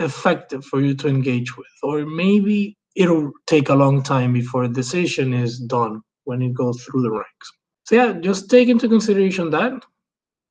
[0.00, 4.68] effective for you to engage with, or maybe it'll take a long time before a
[4.68, 7.52] decision is done when it goes through the ranks.
[7.84, 9.84] So yeah, just take into consideration that.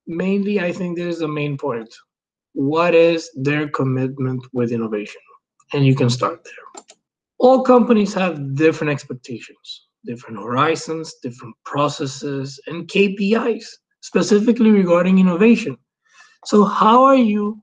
[0.08, 1.94] Mainly, I think this is the main point.
[2.54, 5.22] What is their commitment with innovation?
[5.74, 6.84] And you can start there.
[7.38, 13.66] All companies have different expectations, different horizons, different processes, and KPIs,
[14.02, 15.78] specifically regarding innovation.
[16.46, 17.62] So how are you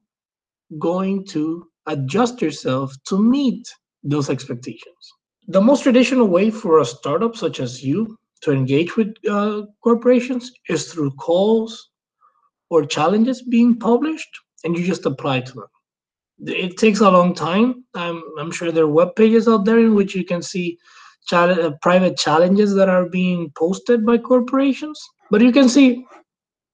[0.78, 3.68] going to adjust yourself to meet
[4.02, 5.12] those expectations?
[5.48, 10.52] The most traditional way for a startup such as you to engage with uh, corporations
[10.68, 11.90] is through calls
[12.70, 14.28] or challenges being published,
[14.64, 15.66] and you just apply to them.
[16.46, 17.84] It takes a long time.
[17.94, 20.78] I'm, I'm sure there are web pages out there in which you can see
[21.32, 25.00] uh, private challenges that are being posted by corporations.
[25.30, 26.04] But you can see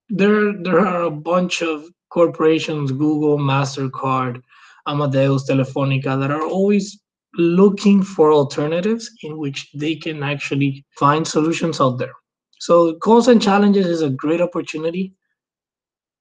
[0.09, 4.43] there, there are a bunch of corporations, Google, MasterCard,
[4.87, 7.01] Amadeus, Telefonica, that are always
[7.37, 12.13] looking for alternatives in which they can actually find solutions out there.
[12.59, 15.15] So calls and challenges is a great opportunity.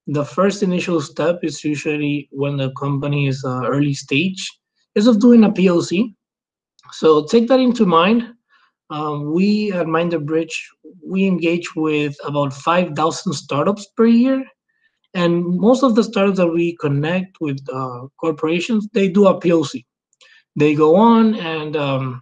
[0.08, 4.50] The first initial step is usually when the company is uh, early stage,
[4.95, 6.15] is of doing a POC.
[6.93, 8.34] So take that into mind.
[8.89, 10.69] Um, we at Mind the Bridge,
[11.06, 14.43] we engage with about 5,000 startups per year.
[15.13, 19.86] And most of the startups that we connect with uh, corporations, they do a POC
[20.56, 22.22] they go on and um,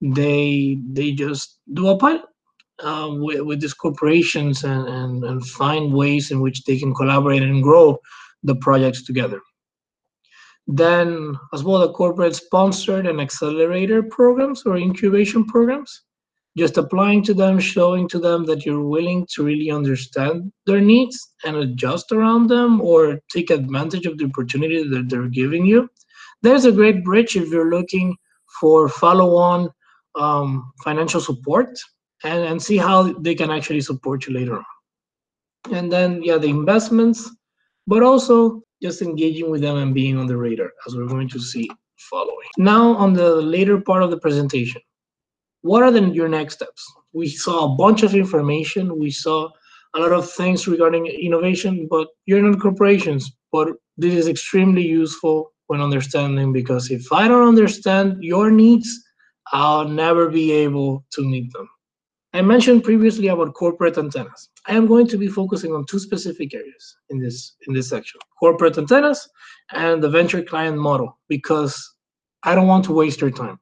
[0.00, 2.22] they they just do a pilot
[2.82, 7.42] uh, with, with these corporations and, and, and find ways in which they can collaborate
[7.42, 7.98] and grow
[8.42, 9.40] the projects together.
[10.66, 16.02] Then, as well, the corporate sponsored and accelerator programs or incubation programs,
[16.56, 21.34] just applying to them, showing to them that you're willing to really understand their needs
[21.44, 25.88] and adjust around them or take advantage of the opportunity that they're giving you
[26.42, 28.16] there's a great bridge if you're looking
[28.60, 29.70] for follow-on
[30.14, 31.78] um, financial support
[32.24, 34.64] and, and see how they can actually support you later on.
[35.72, 37.30] And then, yeah, the investments,
[37.86, 41.40] but also just engaging with them and being on the radar, as we're going to
[41.40, 41.70] see
[42.10, 42.48] following.
[42.58, 44.82] Now, on the later part of the presentation,
[45.62, 46.84] what are the, your next steps?
[47.12, 48.98] We saw a bunch of information.
[48.98, 49.48] We saw
[49.94, 55.52] a lot of things regarding innovation, but you're not corporations, but this is extremely useful
[55.72, 58.88] when understanding because if I don't understand your needs,
[59.52, 61.66] I'll never be able to meet them.
[62.34, 64.50] I mentioned previously about corporate antennas.
[64.66, 68.20] I am going to be focusing on two specific areas in this in this section:
[68.38, 69.26] corporate antennas
[69.70, 71.74] and the venture client model, because
[72.42, 73.58] I don't want to waste your time.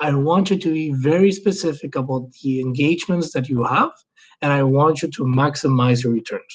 [0.00, 3.92] I want you to be very specific about the engagements that you have,
[4.42, 6.52] and I want you to maximize your returns.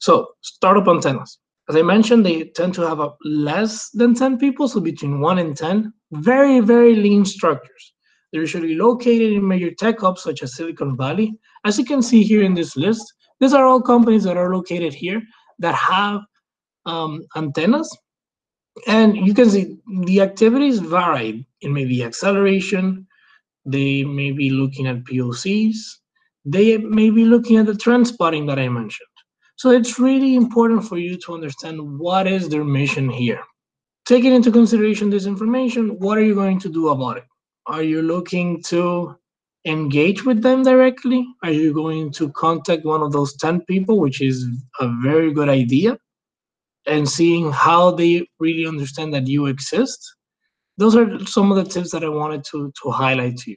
[0.00, 1.38] So, startup antennas.
[1.68, 5.56] As I mentioned, they tend to have less than 10 people, so between 1 and
[5.56, 5.92] 10.
[6.12, 7.92] Very, very lean structures.
[8.32, 11.38] They're usually located in major tech hubs such as Silicon Valley.
[11.64, 14.94] As you can see here in this list, these are all companies that are located
[14.94, 15.22] here
[15.58, 16.20] that have
[16.86, 17.94] um, antennas.
[18.86, 23.06] And you can see the activities vary in maybe acceleration,
[23.64, 25.76] they may be looking at POCs,
[26.44, 29.07] they may be looking at the trend spotting that I mentioned.
[29.58, 33.42] So it's really important for you to understand what is their mission here.
[34.06, 37.24] Taking into consideration this information, what are you going to do about it?
[37.66, 39.16] Are you looking to
[39.64, 41.26] engage with them directly?
[41.42, 44.46] Are you going to contact one of those 10 people, which is
[44.78, 45.98] a very good idea,
[46.86, 50.14] and seeing how they really understand that you exist?
[50.76, 53.56] Those are some of the tips that I wanted to, to highlight to you.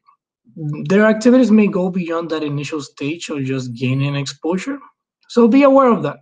[0.90, 4.80] Their activities may go beyond that initial stage of just gaining exposure
[5.32, 6.20] so be aware of that.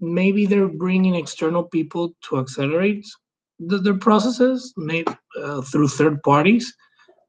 [0.00, 3.06] Maybe they're bringing external people to accelerate
[3.60, 6.74] the, their processes, maybe uh, through third parties.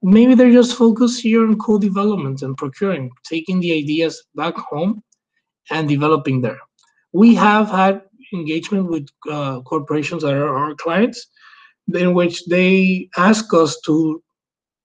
[0.02, 5.04] Maybe they're just focused here on co-development and procuring, taking the ideas back home
[5.70, 6.60] and developing there.
[7.14, 8.02] We have had
[8.34, 11.24] engagement with uh, corporations that are our clients,
[11.94, 14.24] in which they ask us to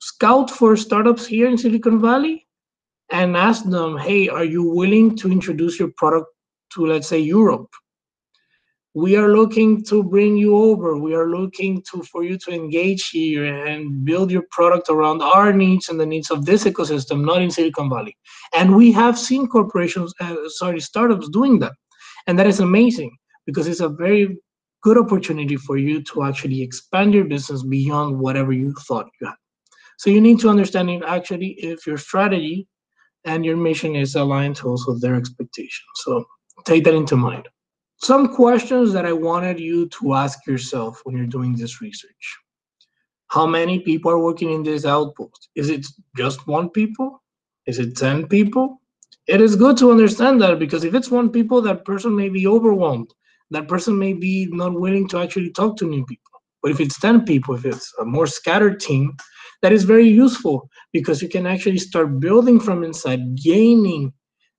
[0.00, 2.43] scout for startups here in Silicon Valley
[3.10, 6.26] and ask them, hey, are you willing to introduce your product
[6.74, 7.70] to, let's say, Europe?
[8.94, 10.96] we are looking to bring you over.
[10.96, 15.52] We are looking to for you to engage here and build your product around our
[15.52, 18.16] needs and the needs of this ecosystem, not in Silicon Valley.
[18.54, 21.72] And we have seen corporations, uh, sorry, startups doing that,
[22.28, 24.38] and that is amazing because it's a very
[24.82, 29.36] good opportunity for you to actually expand your business beyond whatever you thought you had.
[29.98, 32.68] So you need to understand actually if your strategy
[33.24, 35.88] and your mission is aligned to also their expectations.
[35.96, 36.24] So
[36.64, 37.48] take that into mind
[38.04, 42.38] some questions that I wanted you to ask yourself when you're doing this research.
[43.28, 45.48] How many people are working in this outpost?
[45.54, 47.22] Is it just one people?
[47.66, 48.80] Is it 10 people?
[49.26, 52.46] It is good to understand that because if it's one people, that person may be
[52.46, 53.10] overwhelmed.
[53.50, 56.42] That person may be not willing to actually talk to new people.
[56.62, 59.16] But if it's 10 people, if it's a more scattered team,
[59.64, 64.12] that is very useful because you can actually start building from inside, gaining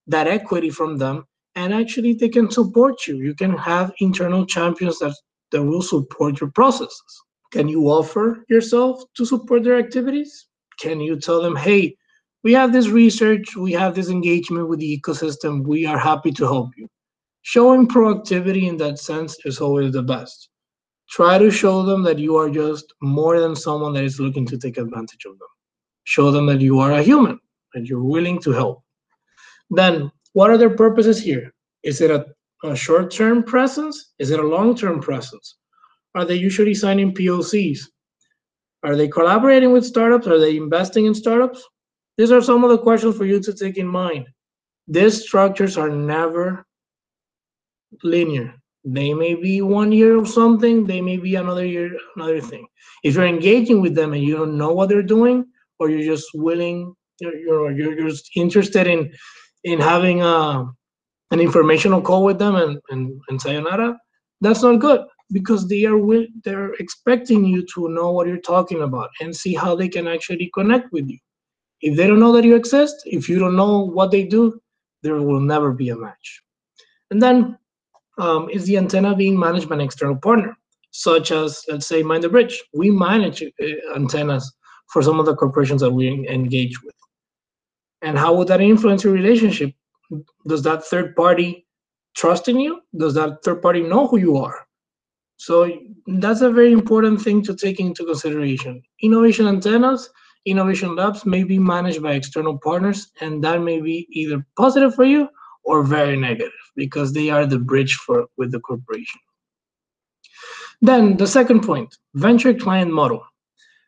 [0.08, 3.18] that equity from them and actually they can support you.
[3.18, 5.16] You can have internal champions that,
[5.52, 7.22] that will support your processes.
[7.52, 10.48] Can you offer yourself to support their activities?
[10.80, 11.96] Can you tell them, hey,
[12.44, 16.46] we have this research, we have this engagement with the ecosystem, we are happy to
[16.46, 16.88] help you.
[17.44, 20.50] Showing proactivity in that sense is always the best.
[21.10, 24.58] Try to show them that you are just more than someone that is looking to
[24.58, 25.48] take advantage of them.
[26.04, 27.40] Show them that you are a human,
[27.74, 28.84] and you're willing to help.
[29.70, 31.54] Then what are their purposes here?
[31.84, 32.26] Is it a,
[32.64, 34.14] a short-term presence?
[34.20, 35.58] Is it a long-term presence?
[36.16, 37.80] Are they usually signing POCs?
[38.84, 40.28] Are they collaborating with startups?
[40.28, 41.64] Are they investing in startups?
[42.18, 44.28] These are some of the questions for you to take in mind.
[44.88, 46.66] These structures are never
[48.04, 48.56] linear.
[48.86, 52.68] They may be one year of something, they may be another year, another thing.
[53.04, 55.46] If you're engaging with them and you don't know what they're doing,
[55.80, 59.12] or you're just willing, you're, you're, you're just interested in
[59.64, 60.66] in having a,
[61.32, 63.98] an informational call with them and, and, and sayonara,
[64.42, 66.00] that's not good because they are
[66.44, 70.52] they're expecting you to know what you're talking about and see how they can actually
[70.54, 71.18] connect with you.
[71.82, 74.60] If they don't know that you exist, if you don't know what they do,
[75.02, 76.44] there will never be a match.
[77.10, 77.58] And then
[78.18, 80.58] um, is the antenna being managed by an external partner,
[80.92, 82.64] such as let's say Mind the Bridge.
[82.74, 84.52] We manage uh, antennas
[84.92, 86.96] for some of the corporations that we engage with.
[88.02, 89.74] And how would that influence your relationship?
[90.48, 91.66] Does that third party
[92.16, 92.82] trust in you?
[92.98, 94.66] Does that third party know who you are?
[95.38, 95.70] So
[96.08, 98.82] that's a very important thing to take into consideration.
[99.02, 100.10] Innovation antennas,
[100.46, 105.04] innovation labs may be managed by external partners, and that may be either positive for
[105.04, 105.28] you
[105.66, 109.22] or very negative because they are the bridge for with the corporation.
[110.82, 113.24] Then the second point, venture client model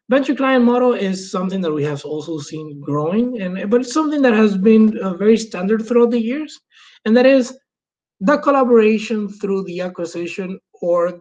[0.10, 4.22] venture client model is something that we have also seen growing and but it's something
[4.22, 6.60] that has been uh, very standard throughout the years
[7.06, 7.58] and that is
[8.22, 11.20] the collaboration through the acquisition or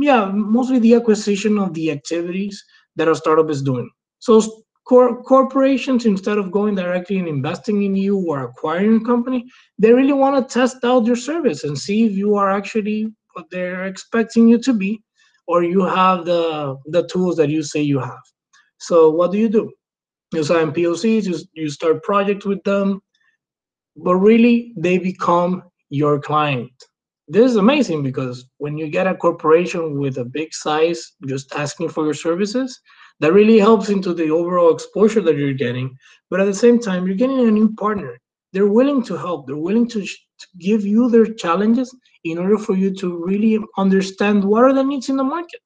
[0.00, 2.62] yeah mostly the acquisition of the activities
[2.96, 3.88] that a startup is doing
[4.18, 9.44] so cor- corporations instead of going directly and investing in you or acquiring a company
[9.78, 13.46] they really want to test out your service and see if you are actually what
[13.50, 15.02] they're expecting you to be
[15.46, 18.24] or you have the the tools that you say you have.
[18.78, 19.72] So what do you do?
[20.32, 23.00] You sign POCs, you, you start projects with them,
[23.96, 26.72] but really they become your client.
[27.28, 31.88] This is amazing because when you get a corporation with a big size just asking
[31.90, 32.80] for your services,
[33.20, 35.96] that really helps into the overall exposure that you're getting.
[36.30, 38.18] But at the same time, you're getting a new partner.
[38.52, 39.46] They're willing to help.
[39.46, 41.94] They're willing to, to give you their challenges
[42.24, 45.60] in order for you to really understand what are the needs in the market.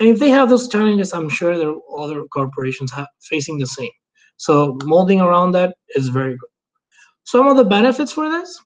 [0.00, 2.92] And if they have those challenges, I'm sure there are other corporations
[3.22, 3.90] facing the same.
[4.36, 6.50] So molding around that is very good.
[7.24, 8.60] Some of the benefits for this,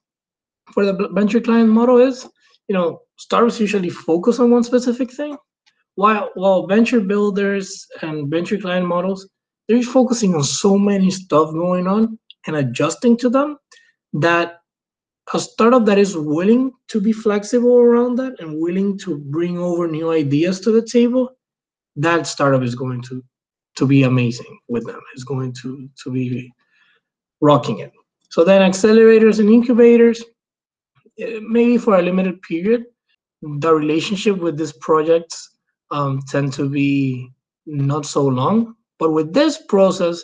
[0.73, 2.27] for the venture client model is,
[2.67, 5.37] you know, startups usually focus on one specific thing,
[5.99, 9.27] while while venture builders and venture client models,
[9.67, 13.57] they're focusing on so many stuff going on and adjusting to them
[14.13, 14.59] that
[15.33, 19.87] a startup that is willing to be flexible around that and willing to bring over
[19.87, 21.29] new ideas to the table,
[21.97, 23.21] that startup is going to
[23.75, 25.01] to be amazing with them.
[25.15, 26.49] Is going to to be
[27.41, 27.91] rocking it.
[28.29, 30.23] So then accelerators and incubators,
[31.19, 32.85] eh, maybe for a limited period,
[33.41, 35.58] the relationship with these projects
[35.91, 37.31] um, tend to be
[37.65, 38.75] not so long.
[38.97, 40.23] But with this process,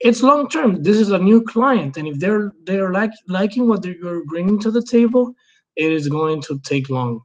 [0.00, 0.82] it's long term.
[0.82, 4.70] This is a new client, and if they're they're like liking what you're bringing to
[4.70, 5.34] the table,
[5.76, 7.20] it is going to take long.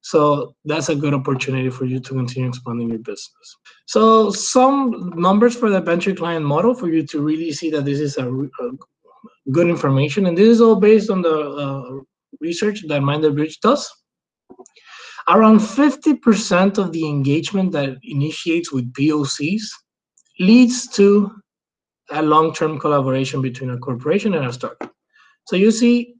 [0.00, 3.56] So that's a good opportunity for you to continue expanding your business.
[3.86, 8.00] So some numbers for the venture client model for you to really see that this
[8.00, 8.70] is a, a
[9.52, 12.00] good information, and this is all based on the uh,
[12.40, 13.90] research that Mind the Bridge does.
[15.28, 19.62] Around 50% of the engagement that initiates with POCs
[20.40, 21.30] leads to
[22.10, 24.90] a long-term collaboration between a corporation and a startup.
[25.46, 26.14] So you see,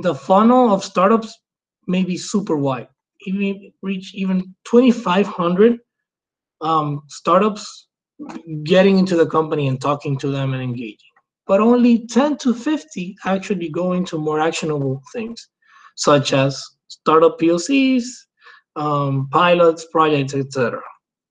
[0.00, 1.38] the funnel of startups
[1.86, 2.88] may be super wide,
[3.26, 5.78] even reach even 2,500
[6.62, 7.88] um, startups
[8.64, 10.96] getting into the company and talking to them and engaging.
[11.46, 15.48] But only 10 to 50 actually go into more actionable things,
[15.96, 18.04] such as startup POCs,
[18.78, 20.80] um, pilots, projects, etc.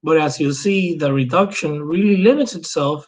[0.04, 3.08] But as you see, the reduction really limits itself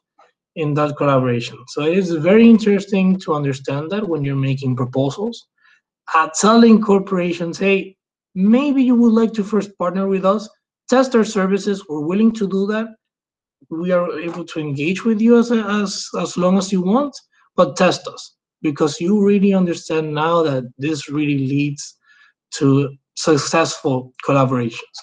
[0.56, 1.58] in that collaboration.
[1.68, 5.48] So it is very interesting to understand that when you're making proposals,
[6.16, 7.96] at telling corporations, hey,
[8.34, 10.50] maybe you would like to first partner with us,
[10.90, 12.88] test our services, we're willing to do that.
[13.70, 17.16] We are able to engage with you as, as, as long as you want,
[17.56, 21.98] but test us because you really understand now that this really leads
[22.56, 22.90] to
[23.20, 24.96] successful collaborations.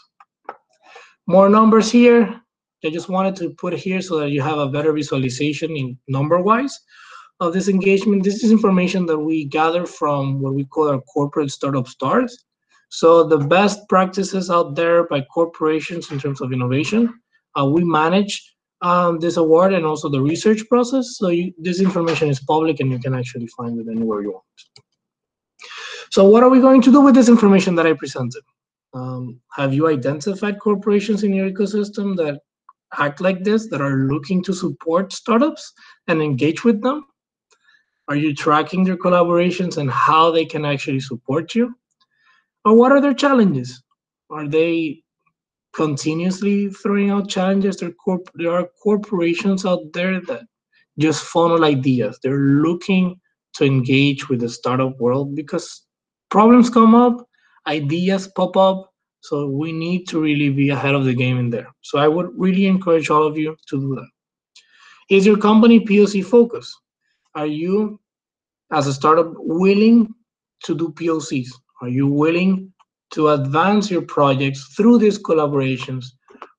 [1.27, 2.41] More numbers here.
[2.85, 6.79] I just wanted to put here so that you have a better visualization in number-wise
[7.41, 8.25] of this engagement.
[8.25, 12.45] This is information that we gather from what we call our corporate startup stars.
[12.89, 17.13] So the best practices out there by corporations in terms of innovation,
[17.59, 21.17] uh, we manage um, this award and also the research process.
[21.19, 24.86] So you, this information is public and you can actually find it anywhere you want.
[26.11, 28.43] So what are we going to do with this information that I presented?
[28.95, 32.41] Um, have you identified corporations in your ecosystem that
[32.99, 35.73] act like this, that are looking to support startups
[36.09, 37.05] and engage with them?
[38.09, 41.75] Are you tracking their collaborations and how they can actually support you?
[42.65, 43.83] Or what are their challenges?
[44.31, 45.03] Are they
[45.75, 47.77] continuously throwing out challenges?
[47.77, 50.43] There, corp- there are corporations out there that
[50.99, 52.19] just funnel ideas.
[52.23, 53.21] They're looking
[53.55, 55.83] to engage with the startup world because
[56.31, 57.27] problems come up,
[57.67, 61.69] ideas pop up, so we need to really be ahead of the game in there.
[61.83, 64.09] So I would really encourage all of you to do that.
[65.11, 66.77] Is your company POC focused?
[67.35, 68.01] Are you,
[68.71, 70.15] as a startup, willing
[70.65, 71.49] to do POCs?
[71.83, 72.73] Are you willing
[73.15, 76.07] to advance your projects through these collaborations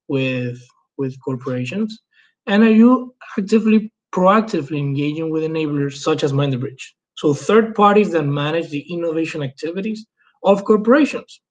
[0.08, 0.62] with,
[0.98, 2.02] with corporations?
[2.48, 6.97] And are you actively, proactively engaging with enablers such as Mind the Bridge?
[7.18, 10.06] So third parties that manage the innovation activities
[10.44, 11.42] of corporations.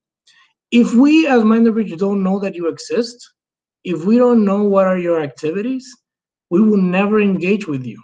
[0.70, 3.32] If we as Mind the Bridge don't know that you exist,
[3.84, 5.88] if we don't know what are your activities,
[6.50, 8.00] we will never engage with you.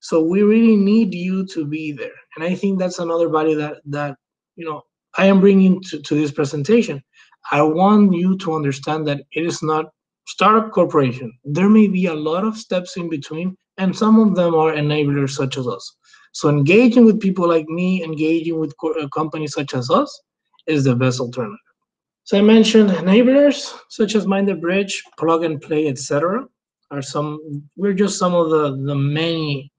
[0.00, 2.14] So we really need you to be there.
[2.36, 4.16] And I think that's another value that, that
[4.56, 4.82] you know,
[5.16, 7.02] I am bringing to, to this presentation.
[7.50, 9.86] I want you to understand that it is not
[10.26, 11.32] startup corporation.
[11.44, 15.30] There may be a lot of steps in between, and some of them are enablers
[15.30, 15.96] such as us.
[16.32, 20.20] So engaging with people like me, engaging with uh, companies such as us,
[20.66, 21.58] is the best alternative.
[22.24, 26.46] So I mentioned enablers such as Mind the Bridge, Plug and Play, etc.
[26.90, 29.72] Are some we're just some of the the many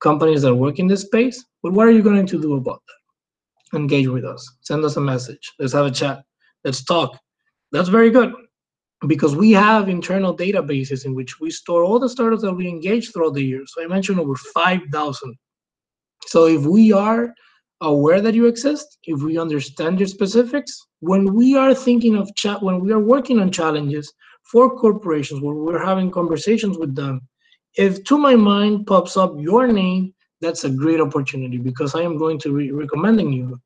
[0.00, 1.44] companies that work in this space.
[1.62, 3.78] But what are you going to do about that?
[3.78, 4.48] Engage with us.
[4.62, 5.52] Send us a message.
[5.58, 6.22] Let's have a chat.
[6.64, 7.18] Let's talk.
[7.72, 8.32] That's very good
[9.06, 13.12] because we have internal databases in which we store all the startups that we engage
[13.12, 13.62] throughout the year.
[13.66, 15.36] So I mentioned over 5,000
[16.26, 17.32] so if we are
[17.80, 22.62] aware that you exist, if we understand your specifics, when we are thinking of chat,
[22.62, 24.12] when we are working on challenges
[24.42, 27.20] for corporations, when we're having conversations with them,
[27.76, 32.16] if to my mind pops up your name, that's a great opportunity because I am
[32.16, 33.60] going to be recommending you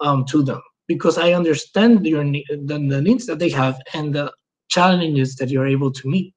[0.00, 4.32] um, to them because I understand your the, the needs that they have and the
[4.68, 6.32] challenges that you're able to meet.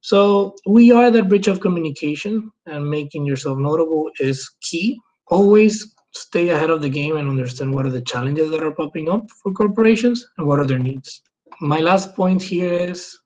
[0.00, 4.98] So we are that bridge of communication and making yourself notable is key.
[5.28, 9.08] Always stay ahead of the game and understand what are the challenges that are popping
[9.08, 11.22] up for corporations and what are their needs.
[11.60, 13.18] My last point here is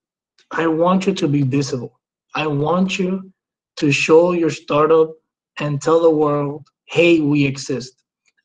[0.50, 2.00] I want you to be visible.
[2.34, 3.32] I want you
[3.76, 5.12] to show your startup
[5.58, 8.02] and tell the world, hey, we exist.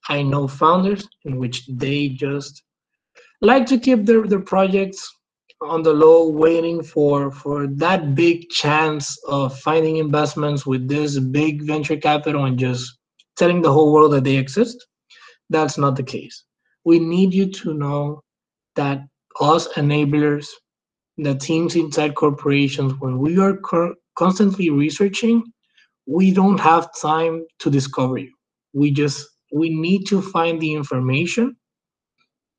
[0.10, 2.64] I know founders in which they just
[3.42, 5.17] like to keep their, their projects
[5.62, 11.64] on the low waiting for for that big chance of finding investments with this big
[11.64, 12.98] venture capital and just
[13.36, 14.86] telling the whole world that they exist?
[15.50, 16.44] That's not the case.
[16.86, 18.22] We need you to know
[18.76, 19.02] that
[19.40, 20.48] us enablers
[21.18, 23.60] the teams inside corporations when we are
[24.16, 25.44] constantly researching
[26.08, 28.34] we don't have time to discover you.
[28.74, 31.56] We just we need to find the information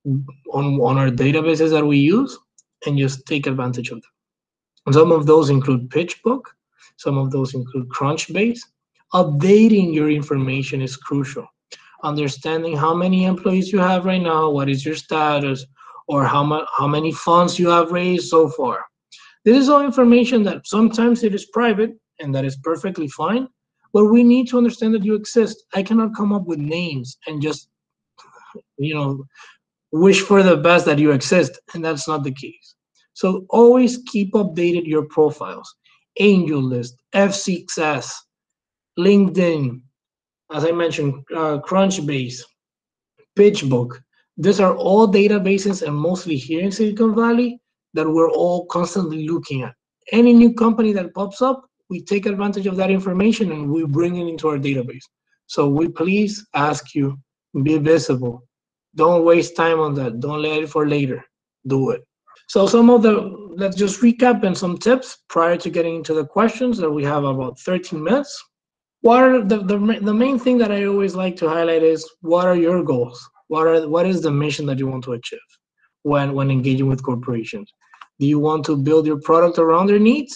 [0.07, 2.39] on, on our databases that we use
[2.87, 4.95] and just take advantage of them.
[4.95, 6.43] Some of those include PitchBook,
[6.97, 8.61] some of those include Crunchbase.
[9.14, 11.47] Updating your information is crucial.
[12.03, 15.64] understanding how many employees you have right now, what is your status,
[16.07, 18.85] or how much how many funds you have raised so far.
[19.45, 23.49] This is all information that sometimes it is private and that is perfectly fine,
[23.93, 25.64] but we need to understand that you exist.
[25.74, 27.68] I cannot come up with names and just
[28.79, 29.24] you know
[29.93, 32.74] wish for the best that you exist, and that's not the case.
[33.14, 35.74] So always keep updated your profiles.
[36.20, 38.12] AngelList, F6S,
[38.99, 39.80] LinkedIn,
[40.53, 42.41] as I mentioned, uh, Crunchbase,
[43.39, 43.99] PitchBook.
[44.36, 47.61] These are all databases and mostly here in Silicon Valley
[47.95, 49.74] that we're all constantly looking at.
[50.12, 54.16] Any new company that pops up, we take advantage of that information and we bring
[54.16, 55.05] it into our database.
[55.47, 57.18] So we please ask you,
[57.62, 58.48] be visible.
[58.99, 60.19] Don't waste time on that.
[60.19, 61.25] Don't let it for later.
[61.69, 62.03] Do it.
[62.49, 63.13] So some of the,
[63.57, 67.23] let's just recap and some tips prior to getting into the questions that we have
[67.23, 68.33] about 13 minutes.
[69.03, 72.49] What are the, the, the main thing that I always like to highlight is what
[72.49, 73.25] are your goals?
[73.47, 75.49] What are what is the mission that you want to achieve
[76.03, 77.73] when when engaging with corporations?
[78.19, 80.35] Do you want to build your product around their needs?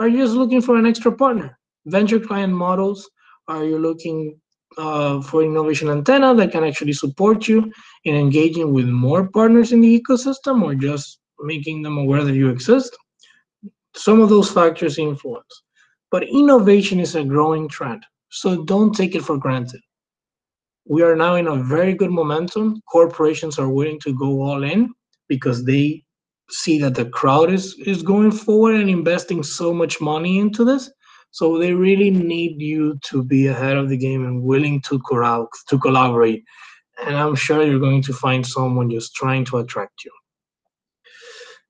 [0.00, 1.58] Are you just looking for an extra partner?
[1.86, 3.08] Venture client models,
[3.48, 4.40] are you looking
[4.78, 7.72] uh, for innovation antenna that can actually support you
[8.04, 12.48] in engaging with more partners in the ecosystem or just making them aware that you
[12.48, 12.96] exist?
[13.94, 15.62] Some of those factors influence.
[16.10, 19.80] But innovation is a growing trend, so don't take it for granted.
[20.88, 22.80] We are now in a very good momentum.
[22.90, 24.92] Corporations are willing to go all in
[25.28, 26.02] because they
[26.50, 30.90] see that the crowd is is going forward and investing so much money into this.
[31.32, 35.46] So they really need you to be ahead of the game and willing to collab
[35.68, 36.44] to collaborate.
[37.04, 40.10] And I'm sure you're going to find someone just trying to attract you.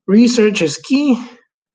[0.07, 1.23] Research is key.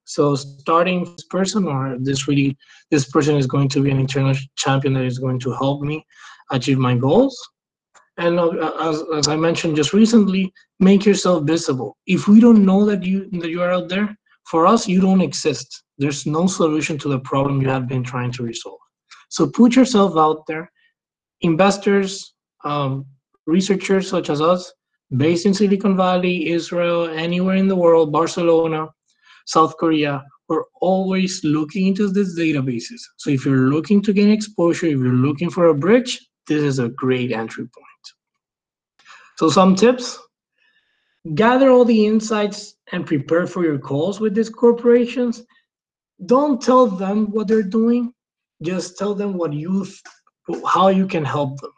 [0.04, 2.56] So starting this person or this really
[2.90, 6.04] this person is going to be an internal champion that is going to help me
[6.50, 7.36] achieve my goals.
[8.18, 11.96] And uh, as, as I mentioned just recently, make yourself visible.
[12.06, 14.16] If we don't know that you that you are out there,
[14.46, 15.82] for us, you don't exist.
[15.98, 18.78] There's no solution to the problem you have been trying to resolve.
[19.28, 20.70] So put yourself out there.
[21.40, 22.34] Investors,
[22.64, 23.06] um,
[23.46, 24.72] researchers such as us,
[25.16, 28.88] based in Silicon Valley, Israel, anywhere in the world, Barcelona,
[29.46, 33.00] South Korea, we're always looking into these databases.
[33.16, 36.78] So if you're looking to gain exposure, if you're looking for a bridge, this is
[36.78, 38.04] a great entry point.
[39.36, 40.18] So some tips,
[41.34, 45.42] gather all the insights and prepare for your calls with these corporations.
[46.24, 48.12] Don't tell them what they're doing,
[48.62, 49.86] just tell them what you,
[50.66, 51.72] how you can help them.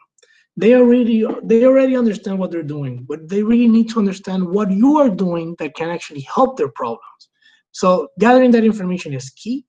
[0.55, 4.71] They already, they already understand what they're doing, but they really need to understand what
[4.71, 7.29] you are doing that can actually help their problems.
[7.71, 9.65] So gathering that information is key.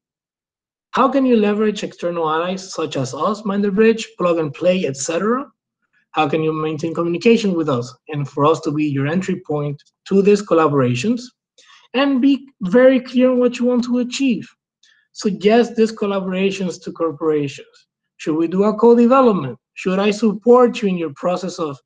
[0.93, 4.87] How can you leverage external allies such as us, Mind the Bridge, Plug and Play,
[4.87, 5.47] etc.?
[6.13, 9.81] How can you maintain communication with us and for us to be your entry point
[10.09, 11.23] to these collaborations?
[11.95, 14.49] And be very clear on what you want to achieve.
[15.13, 17.67] Suggest these collaborations to corporations.
[18.19, 19.59] Should we do a co-development?
[19.75, 21.79] Should I support you in your process of,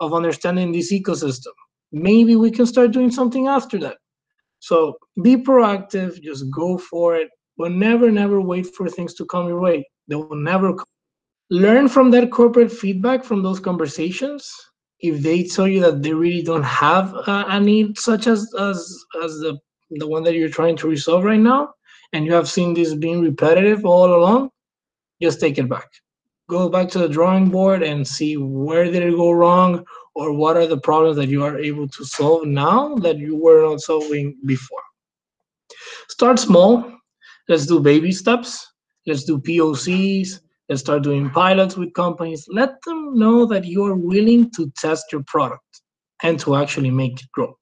[0.00, 1.52] of understanding this ecosystem?
[1.92, 3.98] Maybe we can start doing something after that.
[4.60, 9.48] So be proactive, just go for it, but never, never wait for things to come
[9.48, 9.84] your way.
[10.08, 10.86] They will never come.
[11.52, 14.50] Learn from that corporate feedback from those conversations.
[15.00, 19.04] If they tell you that they really don't have uh, a need such as as
[19.22, 19.58] as the
[19.90, 21.74] the one that you're trying to resolve right now,
[22.14, 24.48] and you have seen this being repetitive all along,
[25.20, 25.90] just take it back.
[26.48, 29.84] Go back to the drawing board and see where did it go wrong
[30.14, 33.60] or what are the problems that you are able to solve now that you were
[33.68, 34.80] not solving before.
[36.08, 36.90] Start small.
[37.46, 38.66] Let's do baby steps.
[39.06, 40.40] Let's do POCs.
[40.68, 42.46] Let's start doing pilots with companies.
[42.48, 45.82] Let them know that you are willing to test your product
[46.22, 47.56] and to actually make it grow.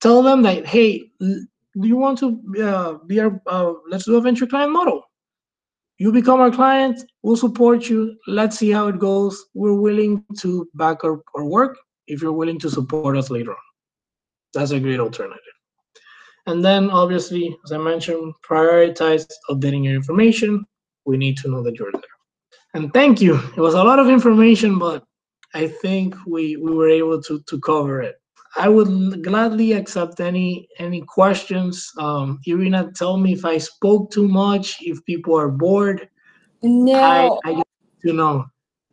[0.00, 4.20] Tell them that, hey, do you want to uh, be our, uh, let's do a
[4.20, 5.02] venture client model.
[5.98, 8.16] You become our client, we'll support you.
[8.26, 9.46] Let's see how it goes.
[9.54, 13.56] We're willing to back our, our work if you're willing to support us later on.
[14.54, 15.40] That's a great alternative.
[16.46, 20.64] And then obviously, as I mentioned, prioritize updating your information.
[21.06, 22.02] We need to know that you're there.
[22.74, 23.40] And thank you.
[23.56, 25.04] It was a lot of information, but
[25.54, 28.16] I think we, we were able to, to cover it.
[28.58, 31.92] I would gladly accept any any questions.
[31.98, 36.08] Um, Irina, tell me if I spoke too much, if people are bored.
[36.62, 37.62] No, I, I
[38.06, 38.46] to know.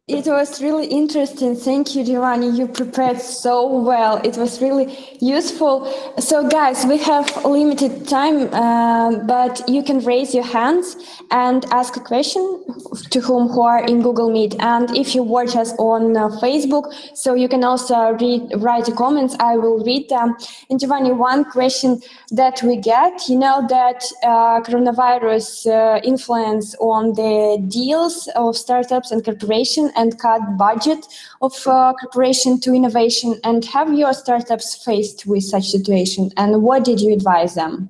[0.10, 1.56] It was really interesting.
[1.56, 2.50] Thank you, Giovanni.
[2.50, 4.18] You prepared so well.
[4.18, 5.88] It was really useful.
[6.20, 10.98] So, guys, we have limited time, uh, but you can raise your hands
[11.32, 12.66] and ask a question
[13.12, 14.58] to whom who are in Google Meet.
[14.60, 19.38] And if you watch us on uh, Facebook, so you can also read, write comments.
[19.40, 20.36] I will read them.
[20.70, 22.02] And Giovanni, one question
[22.32, 29.10] that we get, you know, that uh, coronavirus uh, influence on the deals of startups
[29.10, 31.06] and corporations and cut budget
[31.42, 36.32] of uh, corporation to innovation and have your startups faced with such situation.
[36.38, 37.90] And what did you advise them?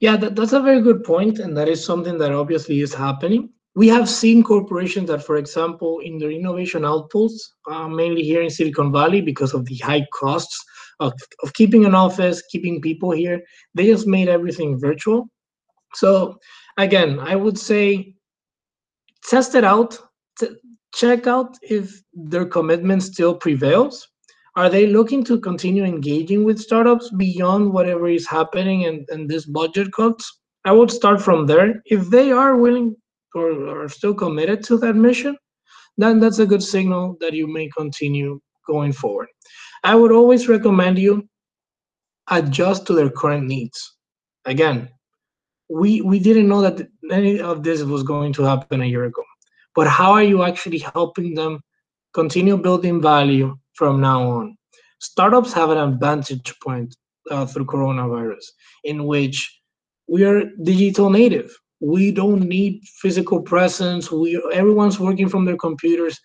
[0.00, 3.50] Yeah that, that's a very good point and that is something that obviously is happening.
[3.74, 7.40] We have seen corporations that for example in their innovation outputs
[7.70, 10.64] uh, mainly here in silicon valley because of the high costs
[11.00, 13.40] of, of keeping an office keeping people here
[13.74, 15.28] they just made everything virtual.
[15.94, 16.38] So
[16.78, 18.14] again i would say
[19.24, 19.98] test it out
[20.94, 24.08] check out if their commitment still prevails.
[24.56, 29.46] Are they looking to continue engaging with startups beyond whatever is happening and, and this
[29.46, 30.40] budget cuts?
[30.64, 31.82] I would start from there.
[31.86, 32.96] If they are willing
[33.34, 35.36] or are still committed to that mission,
[35.96, 39.28] then that's a good signal that you may continue going forward.
[39.84, 41.28] I would always recommend you
[42.30, 43.96] adjust to their current needs.
[44.44, 44.88] Again,
[45.70, 49.22] we we didn't know that any of this was going to happen a year ago
[49.78, 51.60] but how are you actually helping them
[52.12, 54.56] continue building value from now on?
[54.98, 56.96] Startups have an advantage point
[57.30, 58.44] uh, through coronavirus
[58.82, 59.38] in which
[60.08, 61.56] we are digital native.
[61.78, 64.10] We don't need physical presence.
[64.10, 66.18] We everyone's working from their computers.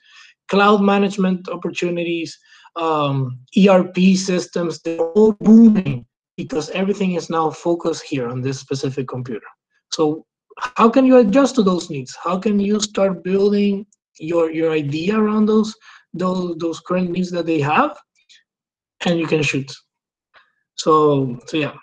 [0.49, 2.35] Cloud management opportunities,
[2.75, 9.07] um, ERP systems, they're all booming because everything is now focused here on this specific
[9.07, 9.51] computer.
[9.91, 10.25] So
[10.57, 12.15] how can you adjust to those needs?
[12.23, 13.85] How can you start building
[14.19, 15.75] your your idea around those
[16.13, 17.97] those those current needs that they have,
[19.05, 19.71] and you can shoot.
[20.75, 21.73] So so yeah,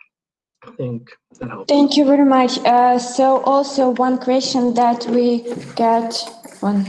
[0.65, 1.73] I think that helps.
[1.73, 2.59] Thank you very much.
[2.59, 6.15] Uh, so also one question that we get
[6.61, 6.87] one,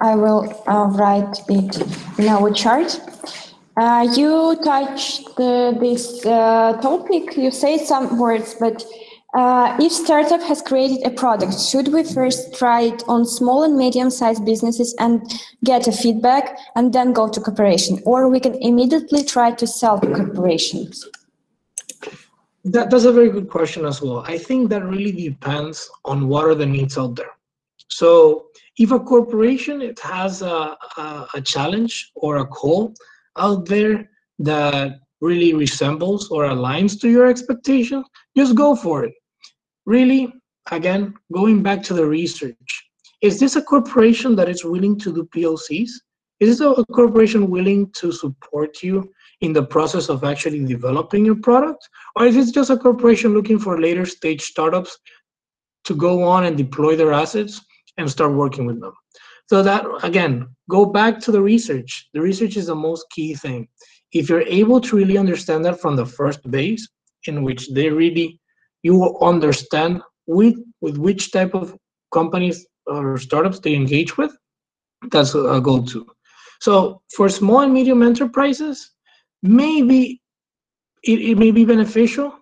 [0.00, 3.00] I will uh, write it in our chart.
[3.76, 7.36] Uh, you touched this uh, topic.
[7.36, 8.84] You say some words, but
[9.34, 13.76] uh, if startup has created a product, should we first try it on small and
[13.76, 15.20] medium-sized businesses and
[15.64, 18.00] get a feedback and then go to corporation?
[18.06, 21.04] Or we can immediately try to sell to corporations?
[22.64, 24.20] That, that's a very good question as well.
[24.20, 27.32] I think that really depends on what are the needs out there.
[27.88, 28.46] So
[28.78, 32.94] if a corporation it has a, a, a challenge or a call
[33.36, 34.08] out there
[34.38, 38.04] that really resembles or aligns to your expectation,
[38.36, 39.14] just go for it
[39.86, 40.32] really,
[40.70, 42.90] again, going back to the research,
[43.22, 45.90] is this a corporation that is willing to do POCs?
[46.40, 49.10] Is this a corporation willing to support you
[49.40, 51.88] in the process of actually developing your product?
[52.16, 54.98] Or is it just a corporation looking for later stage startups
[55.84, 57.60] to go on and deploy their assets
[57.96, 58.92] and start working with them?
[59.48, 62.08] So that, again, go back to the research.
[62.14, 63.68] The research is the most key thing.
[64.12, 66.88] If you're able to really understand that from the first base,
[67.26, 68.40] in which they really
[68.84, 71.76] you will understand with with which type of
[72.12, 74.32] companies or startups they engage with
[75.10, 76.06] that's a goal too.
[76.60, 78.92] So for small and medium enterprises
[79.42, 80.20] maybe
[81.02, 82.32] it, it may be beneficial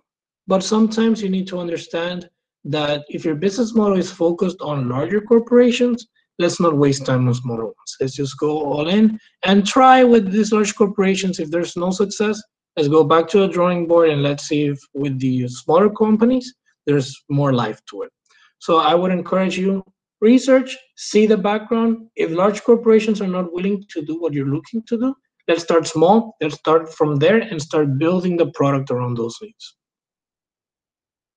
[0.47, 2.29] but sometimes you need to understand
[2.65, 6.07] that if your business model is focused on larger corporations
[6.39, 7.97] let's not waste time on smaller ones.
[7.99, 11.39] Let's just go all in and try with these large corporations.
[11.39, 12.41] If there's no success
[12.75, 16.53] let's go back to the drawing board and let's see if with the smaller companies
[16.85, 18.11] there's more life to it.
[18.59, 19.83] So i would encourage you
[20.21, 22.07] research see the background.
[22.15, 25.15] If large corporations are not willing to do what you're looking to do
[25.47, 29.75] let's start small let's start from there and start building the product around those needs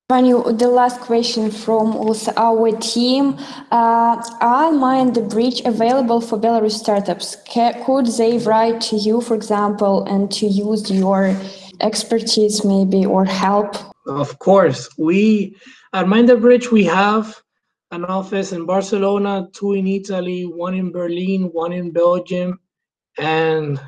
[0.09, 3.36] Vanu, the last question from also our team.
[3.72, 7.36] Uh, are Mind the Bridge available for Belarus startups?
[7.84, 11.36] could they write to you, for example, and to use your
[11.80, 13.74] expertise maybe or help?
[14.07, 14.88] Of course.
[14.96, 15.57] We
[15.92, 17.42] at Mind the Bridge, we have
[17.90, 22.61] an office in Barcelona, two in Italy, one in Berlin, one in Belgium,
[23.18, 23.80] and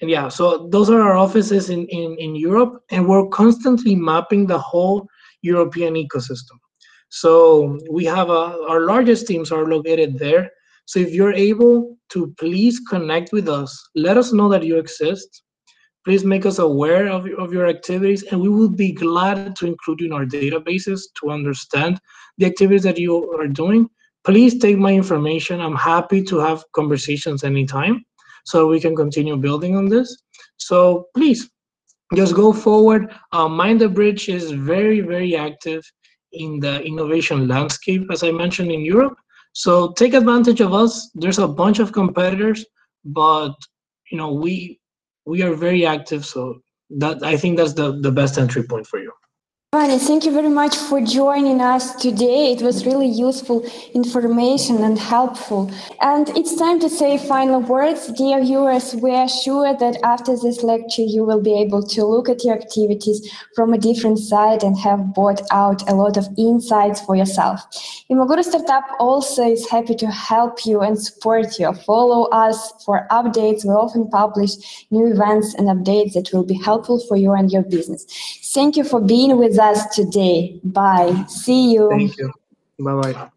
[0.00, 4.48] and yeah, so those are our offices in, in, in Europe, and we're constantly mapping
[4.48, 5.06] the whole
[5.42, 6.58] European ecosystem.
[7.08, 10.50] So we have a, our largest teams are located there.
[10.86, 15.42] So if you're able to please connect with us, let us know that you exist.
[16.04, 20.00] Please make us aware of, of your activities and we will be glad to include
[20.00, 22.00] you in our databases to understand
[22.38, 23.88] the activities that you are doing
[24.24, 25.60] please take my information.
[25.60, 28.04] I'm happy to have conversations anytime
[28.44, 30.22] so we can continue building on this.
[30.56, 31.50] So please
[32.14, 33.14] just go forward.
[33.32, 35.84] Uh, Mind the Bridge is very, very active
[36.32, 39.16] in the innovation landscape, as I mentioned in Europe.
[39.52, 41.10] So take advantage of us.
[41.14, 42.64] There's a bunch of competitors,
[43.04, 43.54] but
[44.10, 44.78] you know we
[45.26, 46.24] we are very active.
[46.24, 46.60] So
[46.98, 49.12] that I think that's the the best entry point for you.
[49.72, 52.50] Giovanni, thank you very much for joining us today.
[52.50, 53.64] It was really useful
[53.94, 55.70] information and helpful.
[56.00, 58.08] And it's time to say final words.
[58.14, 62.28] Dear viewers, we are sure that after this lecture, you will be able to look
[62.28, 67.00] at your activities from a different side and have brought out a lot of insights
[67.02, 67.60] for yourself.
[68.10, 71.72] Imaguru Startup also is happy to help you and support you.
[71.86, 73.64] Follow us for updates.
[73.64, 74.50] We often publish
[74.90, 78.04] new events and updates that will be helpful for you and your business.
[78.52, 80.58] Thank you for being with us today.
[80.64, 81.24] Bye.
[81.28, 81.88] See you.
[81.88, 82.32] Thank you.
[82.80, 83.30] Bye bye.